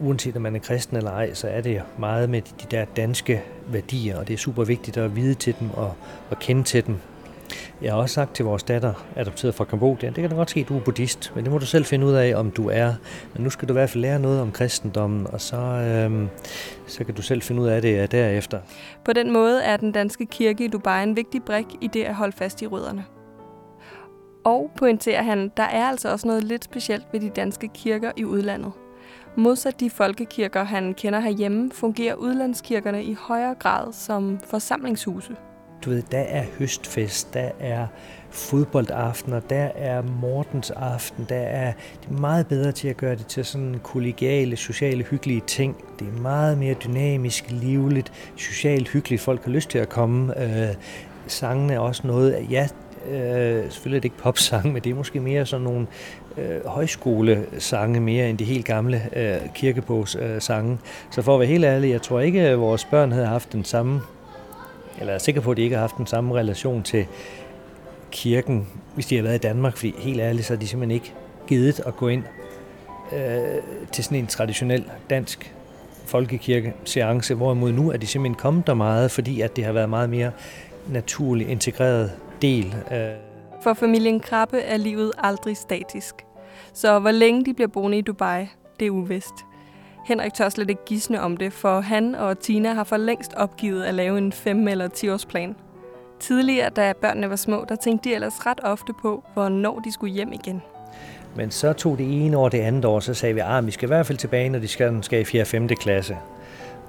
uanset 0.00 0.36
om 0.36 0.42
man 0.42 0.54
er 0.54 0.58
kristen 0.58 0.96
eller 0.96 1.10
ej, 1.10 1.34
så 1.34 1.48
er 1.48 1.60
det 1.60 1.82
meget 1.98 2.30
med 2.30 2.42
de 2.42 2.66
der 2.70 2.84
danske 2.84 3.42
værdier, 3.68 4.18
og 4.18 4.28
det 4.28 4.34
er 4.34 4.38
super 4.38 4.64
vigtigt 4.64 4.96
at 4.96 5.16
vide 5.16 5.34
til 5.34 5.54
dem 5.60 5.70
og, 5.70 5.92
og 6.30 6.38
kende 6.38 6.62
til 6.62 6.86
dem. 6.86 6.96
Jeg 7.82 7.92
har 7.92 8.00
også 8.00 8.14
sagt 8.14 8.34
til 8.34 8.44
vores 8.44 8.62
datter, 8.62 9.06
adopteret 9.16 9.54
fra 9.54 9.64
Kambodja, 9.64 10.06
det 10.06 10.14
kan 10.14 10.30
da 10.30 10.36
godt 10.36 10.50
ske, 10.50 10.60
at 10.60 10.68
du 10.68 10.76
er 10.76 10.80
buddhist, 10.80 11.32
men 11.34 11.44
det 11.44 11.52
må 11.52 11.58
du 11.58 11.66
selv 11.66 11.84
finde 11.84 12.06
ud 12.06 12.12
af, 12.12 12.34
om 12.36 12.50
du 12.50 12.68
er. 12.68 12.92
Men 13.34 13.44
nu 13.44 13.50
skal 13.50 13.68
du 13.68 13.72
i 13.72 13.76
hvert 13.76 13.90
fald 13.90 14.02
lære 14.02 14.18
noget 14.18 14.40
om 14.40 14.52
kristendommen, 14.52 15.26
og 15.26 15.40
så, 15.40 15.56
øhm, 15.56 16.28
så 16.86 17.04
kan 17.04 17.14
du 17.14 17.22
selv 17.22 17.42
finde 17.42 17.62
ud 17.62 17.66
af 17.66 17.82
det 17.82 18.02
øh, 18.02 18.10
derefter. 18.10 18.60
På 19.04 19.12
den 19.12 19.32
måde 19.32 19.62
er 19.62 19.76
den 19.76 19.92
danske 19.92 20.26
kirke 20.26 20.64
i 20.64 20.68
Dubai 20.68 21.02
en 21.02 21.16
vigtig 21.16 21.42
brik 21.42 21.66
i 21.80 21.86
det 21.86 22.04
at 22.04 22.14
holde 22.14 22.36
fast 22.36 22.62
i 22.62 22.66
rødderne. 22.66 23.04
Og 24.44 24.70
pointerer 24.76 25.22
han, 25.22 25.52
der 25.56 25.62
er 25.62 25.84
altså 25.84 26.12
også 26.12 26.26
noget 26.26 26.44
lidt 26.44 26.64
specielt 26.64 27.06
ved 27.12 27.20
de 27.20 27.28
danske 27.28 27.68
kirker 27.74 28.12
i 28.16 28.24
udlandet. 28.24 28.72
Modsat 29.36 29.80
de 29.80 29.90
folkekirker, 29.90 30.64
han 30.64 30.94
kender 30.94 31.20
herhjemme, 31.20 31.70
fungerer 31.72 32.14
udlandskirkerne 32.14 33.04
i 33.04 33.14
højere 33.14 33.54
grad 33.54 33.92
som 33.92 34.38
forsamlingshuse 34.50 35.36
du 35.84 35.90
ved, 35.90 36.02
der 36.12 36.18
er 36.18 36.44
høstfest, 36.58 37.34
der 37.34 37.50
er 37.60 37.86
fodboldaftener, 38.30 39.40
der 39.40 39.68
er 39.74 40.02
Mortens 40.02 40.70
aften, 40.70 41.26
der 41.28 41.36
er 41.36 41.72
det 42.02 42.16
er 42.16 42.20
meget 42.20 42.46
bedre 42.46 42.72
til 42.72 42.88
at 42.88 42.96
gøre 42.96 43.16
det 43.16 43.26
til 43.26 43.44
sådan 43.44 43.80
kollegiale, 43.82 44.56
sociale, 44.56 45.04
hyggelige 45.04 45.42
ting. 45.46 45.76
Det 45.98 46.06
er 46.08 46.20
meget 46.20 46.58
mere 46.58 46.74
dynamisk, 46.74 47.44
livligt, 47.50 48.12
socialt 48.36 48.88
hyggeligt. 48.88 49.22
Folk 49.22 49.44
har 49.44 49.50
lyst 49.50 49.70
til 49.70 49.78
at 49.78 49.88
komme. 49.88 50.42
Øh, 50.42 50.74
sangene 51.26 51.74
er 51.74 51.78
også 51.78 52.06
noget, 52.06 52.46
ja, 52.50 52.68
øh, 53.10 53.70
selvfølgelig 53.70 53.96
er 53.96 54.00
det 54.00 54.04
ikke 54.04 54.16
popsang, 54.16 54.72
men 54.72 54.82
det 54.82 54.90
er 54.90 54.94
måske 54.94 55.20
mere 55.20 55.46
sådan 55.46 55.64
nogle 55.64 55.86
øh, 56.38 56.66
højskolesange 56.66 58.00
mere 58.00 58.30
end 58.30 58.38
de 58.38 58.44
helt 58.44 58.64
gamle 58.66 59.02
øh, 59.16 59.36
kirkebogssange. 59.54 60.72
Øh, 60.72 60.78
Så 61.10 61.22
for 61.22 61.34
at 61.34 61.40
være 61.40 61.48
helt 61.48 61.64
ærlig, 61.64 61.90
jeg 61.90 62.02
tror 62.02 62.20
ikke, 62.20 62.40
at 62.40 62.60
vores 62.60 62.84
børn 62.84 63.12
havde 63.12 63.26
haft 63.26 63.52
den 63.52 63.64
samme 63.64 64.00
eller 65.00 65.12
er 65.12 65.18
sikker 65.18 65.40
på, 65.40 65.50
at 65.50 65.56
de 65.56 65.62
ikke 65.62 65.76
har 65.76 65.80
haft 65.80 65.96
den 65.96 66.06
samme 66.06 66.34
relation 66.34 66.82
til 66.82 67.06
kirken, 68.10 68.68
hvis 68.94 69.06
de 69.06 69.16
har 69.16 69.22
været 69.22 69.34
i 69.34 69.38
Danmark, 69.38 69.76
fordi 69.76 69.94
helt 69.98 70.20
ærligt, 70.20 70.46
så 70.46 70.54
er 70.54 70.58
de 70.58 70.68
simpelthen 70.68 70.94
ikke 70.94 71.14
givet 71.46 71.80
at 71.86 71.96
gå 71.96 72.08
ind 72.08 72.24
øh, 73.12 73.62
til 73.92 74.04
sådan 74.04 74.18
en 74.18 74.26
traditionel 74.26 74.84
dansk 75.10 75.54
folkekirke-seance, 76.06 77.34
hvorimod 77.34 77.72
nu 77.72 77.90
er 77.90 77.96
de 77.96 78.06
simpelthen 78.06 78.34
kommet 78.34 78.66
der 78.66 78.74
meget, 78.74 79.10
fordi 79.10 79.40
at 79.40 79.56
det 79.56 79.64
har 79.64 79.72
været 79.72 79.88
meget 79.88 80.10
mere 80.10 80.30
naturlig 80.88 81.48
integreret 81.48 82.12
del. 82.42 82.74
Øh. 82.92 82.98
For 83.62 83.74
familien 83.74 84.20
Krabbe 84.20 84.58
er 84.60 84.76
livet 84.76 85.12
aldrig 85.18 85.56
statisk. 85.56 86.14
Så 86.72 86.98
hvor 86.98 87.10
længe 87.10 87.44
de 87.44 87.54
bliver 87.54 87.68
boende 87.68 87.98
i 87.98 88.02
Dubai, 88.02 88.46
det 88.80 88.86
er 88.86 88.90
uvist. 88.90 89.34
Henrik 90.04 90.34
tør 90.34 90.48
slet 90.48 90.70
ikke 90.70 90.84
gisne 90.86 91.20
om 91.20 91.36
det, 91.36 91.52
for 91.52 91.80
han 91.80 92.14
og 92.14 92.38
Tina 92.38 92.72
har 92.72 92.84
for 92.84 92.96
længst 92.96 93.34
opgivet 93.34 93.84
at 93.84 93.94
lave 93.94 94.18
en 94.18 94.32
5- 94.32 94.48
eller 94.48 94.88
10-årsplan. 94.88 95.54
Tidligere, 96.20 96.70
da 96.70 96.92
børnene 97.00 97.30
var 97.30 97.36
små, 97.36 97.64
der 97.68 97.76
tænkte 97.76 98.08
de 98.08 98.14
ellers 98.14 98.46
ret 98.46 98.60
ofte 98.62 98.92
på, 99.02 99.24
hvornår 99.34 99.78
de 99.78 99.92
skulle 99.92 100.14
hjem 100.14 100.32
igen. 100.32 100.62
Men 101.36 101.50
så 101.50 101.72
tog 101.72 101.98
det 101.98 102.26
ene 102.26 102.36
år 102.36 102.48
det 102.48 102.58
andet 102.58 102.84
år, 102.84 103.00
så 103.00 103.14
sagde 103.14 103.34
vi, 103.34 103.40
at 103.40 103.46
ah, 103.48 103.66
vi 103.66 103.70
skal 103.70 103.86
i 103.86 103.90
hvert 103.90 104.06
fald 104.06 104.18
tilbage, 104.18 104.48
når 104.48 104.58
de 104.58 104.68
skal, 104.68 105.02
skal 105.02 105.20
i 105.20 105.24
4. 105.24 105.42
og 105.42 105.46
5. 105.46 105.68
klasse. 105.68 106.16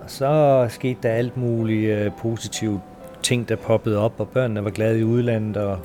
Og 0.03 0.09
så 0.09 0.65
skete 0.69 0.99
der 1.03 1.09
alt 1.09 1.37
muligt 1.37 1.91
øh, 1.91 2.11
positive 2.11 2.11
positivt 2.21 2.81
ting, 3.23 3.49
der 3.49 3.55
poppede 3.55 3.97
op, 3.97 4.13
og 4.17 4.27
børnene 4.27 4.63
var 4.63 4.69
glade 4.69 4.99
i 4.99 5.03
udlandet, 5.03 5.57
og 5.57 5.79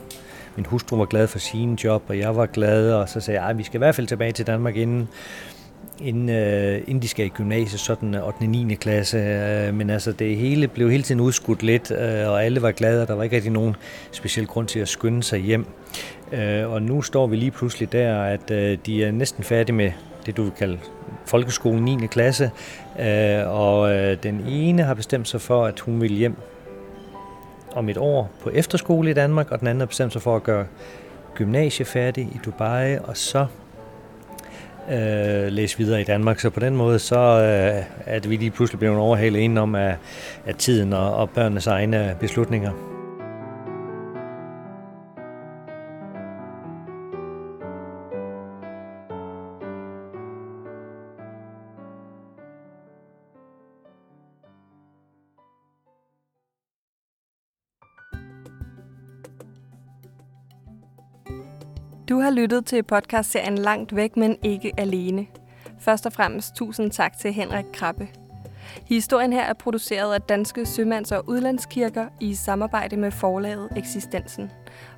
min 0.57 0.67
hustru 0.67 0.97
var 0.97 1.05
glad 1.05 1.27
for 1.27 1.39
sin 1.39 1.75
job, 1.75 2.03
og 2.09 2.19
jeg 2.19 2.37
var 2.37 2.47
glad, 2.47 2.93
og 2.93 3.09
så 3.09 3.21
sagde 3.21 3.41
jeg, 3.41 3.51
at 3.51 3.59
vi 3.59 3.63
skal 3.63 3.79
i 3.79 3.79
hvert 3.79 3.95
fald 3.95 4.07
tilbage 4.07 4.33
til 4.33 4.47
Danmark 4.47 4.77
inden 4.77 5.09
inden, 6.01 6.29
øh, 6.29 6.79
inden 6.79 7.03
de 7.03 7.09
skal 7.09 7.27
i 7.27 7.29
gymnasiet, 7.29 7.81
sådan 7.81 8.15
8. 8.15 8.23
og 8.23 8.35
9. 8.47 8.75
klasse. 8.75 9.19
Øh, 9.19 9.75
men 9.75 9.91
altså, 9.91 10.13
det 10.13 10.37
hele 10.37 10.69
blev 10.69 10.91
hele 10.91 11.03
tiden 11.03 11.21
udskudt 11.21 11.63
lidt, 11.63 11.91
øh, 11.91 12.29
og 12.29 12.45
alle 12.45 12.63
var 12.63 12.71
glade, 12.71 13.03
og 13.03 13.09
der 13.09 13.15
var 13.15 13.23
ikke 13.23 13.37
rigtig 13.37 13.53
nogen 13.53 13.77
speciel 14.13 14.47
grund 14.47 14.67
til 14.67 14.79
at 14.81 14.89
skynde 14.89 15.23
sig 15.23 15.41
hjem. 15.41 15.67
Øh, 16.33 16.73
og 16.73 16.83
nu 16.83 17.03
står 17.03 17.27
vi 17.27 17.37
lige 17.37 17.51
pludselig 17.51 17.93
der, 17.93 18.23
at 18.23 18.51
øh, 18.51 18.79
de 18.87 19.05
er 19.05 19.11
næsten 19.13 19.45
færdige 19.45 19.77
med 19.77 19.93
det, 20.27 20.37
du 20.37 20.43
vil 20.43 20.53
kalde 20.53 20.79
folkeskolen 21.27 21.85
9. 21.85 22.07
klasse, 22.07 22.51
øh, 23.01 23.49
og 23.49 23.95
øh, 23.95 24.17
den 24.23 24.45
ene 24.49 24.83
har 24.83 24.95
bestemt 24.95 25.29
sig 25.29 25.41
for, 25.41 25.67
at 25.67 25.81
hun 25.81 26.01
vil 26.01 26.13
hjem 26.13 26.37
om 27.73 27.89
et 27.89 27.97
år 27.97 28.31
på 28.43 28.51
efterskole 28.51 29.11
i 29.11 29.15
Danmark, 29.15 29.51
og 29.51 29.61
den 29.61 29.69
anden 29.69 29.81
har 29.81 29.87
bestemt 29.87 30.13
sig 30.13 30.23
for 30.23 30.37
at 30.37 30.43
gøre 30.43 30.67
gymnasie 31.35 31.85
færdig 31.85 32.25
i 32.25 32.41
Dubai, 32.45 32.99
og 32.99 33.17
så 33.17 33.47
øh, 34.91 35.53
læse 35.53 35.79
videre 35.79 36.01
i 36.01 36.05
Danmark. 36.05 36.41
Så 36.41 36.51
på 36.51 36.61
den 36.61 36.77
måde, 36.77 36.99
så 36.99 37.17
øh, 37.17 37.85
er 38.07 38.19
det 38.19 38.31
vi 38.31 38.37
lige 38.37 38.51
pludselig 38.51 38.79
blevet 38.79 38.99
overhalet 38.99 39.39
indenom 39.39 39.75
af, 39.75 39.97
af 40.47 40.55
tiden 40.55 40.93
og, 40.93 41.15
og 41.15 41.31
børnenes 41.31 41.67
egne 41.67 42.17
beslutninger. 42.21 42.94
Du 62.15 62.21
har 62.21 62.31
lyttet 62.31 62.67
til 62.67 62.83
podcastserien 62.83 63.59
Langt 63.59 63.97
væk, 63.97 64.17
men 64.17 64.37
ikke 64.43 64.73
alene. 64.77 65.27
Først 65.81 66.07
og 66.07 66.13
fremmest 66.13 66.55
tusind 66.55 66.91
tak 66.91 67.19
til 67.19 67.33
Henrik 67.33 67.65
Krabbe. 67.73 68.09
Historien 68.89 69.33
her 69.33 69.43
er 69.43 69.53
produceret 69.53 70.15
af 70.15 70.21
Danske 70.21 70.67
Sømands- 70.67 71.13
og 71.13 71.29
Udlandskirker 71.29 72.07
i 72.21 72.35
samarbejde 72.35 72.97
med 72.97 73.11
forlaget 73.11 73.69
Eksistensen. 73.77 74.51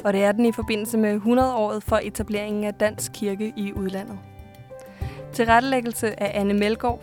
Og 0.04 0.12
det 0.12 0.24
er 0.24 0.32
den 0.32 0.46
i 0.46 0.52
forbindelse 0.52 0.98
med 0.98 1.20
100-året 1.20 1.82
for 1.82 2.00
etableringen 2.02 2.64
af 2.64 2.74
Dansk 2.74 3.12
Kirke 3.12 3.52
i 3.56 3.72
udlandet. 3.72 4.18
Tilrettelæggelse 5.32 6.22
af 6.22 6.40
Anne 6.40 6.54
Melgaard. 6.54 7.00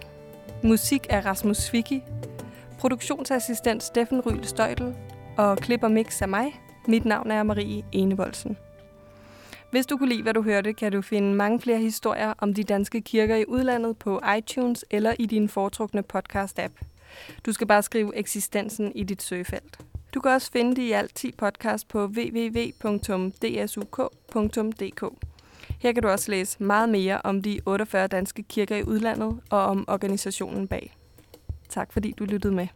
Musik 0.63 1.07
af 1.09 1.25
Rasmus 1.25 1.57
Svicki. 1.57 2.03
Produktionsassistent 2.79 3.83
Steffen 3.83 4.21
Ryl 4.21 4.43
Støjtel. 4.43 4.95
Og 5.37 5.57
klip 5.57 5.83
og 5.83 5.91
mix 5.91 6.21
af 6.21 6.27
mig. 6.27 6.61
Mit 6.87 7.05
navn 7.05 7.31
er 7.31 7.43
Marie 7.43 7.83
Enevoldsen. 7.91 8.57
Hvis 9.73 9.85
du 9.85 9.97
kunne 9.97 10.09
lide, 10.09 10.23
hvad 10.23 10.33
du 10.33 10.41
hørte, 10.41 10.73
kan 10.73 10.91
du 10.91 11.01
finde 11.01 11.35
mange 11.35 11.61
flere 11.61 11.77
historier 11.77 12.33
om 12.37 12.53
de 12.53 12.63
danske 12.63 13.01
kirker 13.01 13.35
i 13.35 13.45
udlandet 13.47 13.97
på 13.97 14.21
iTunes 14.37 14.85
eller 14.89 15.13
i 15.19 15.25
din 15.25 15.49
foretrukne 15.49 16.03
podcast-app. 16.13 16.81
Du 17.45 17.53
skal 17.53 17.67
bare 17.67 17.83
skrive 17.83 18.17
eksistensen 18.17 18.91
i 18.95 19.03
dit 19.03 19.21
søgefelt. 19.21 19.79
Du 20.13 20.21
kan 20.21 20.31
også 20.31 20.51
finde 20.51 20.75
de 20.75 20.85
i 20.85 20.91
alt 20.91 21.15
10 21.15 21.31
podcast 21.31 21.87
på 21.87 22.05
www.dsuk.dk. 22.05 22.73
Her 25.79 25.91
kan 25.91 26.03
du 26.03 26.09
også 26.09 26.31
læse 26.31 26.63
meget 26.63 26.89
mere 26.89 27.21
om 27.23 27.41
de 27.41 27.59
48 27.65 28.07
danske 28.07 28.43
kirker 28.43 28.75
i 28.75 28.83
udlandet 28.83 29.39
og 29.49 29.65
om 29.65 29.85
organisationen 29.87 30.67
bag. 30.67 30.95
Tak 31.69 31.93
fordi 31.93 32.11
du 32.19 32.25
lyttede 32.25 32.53
med. 32.53 32.67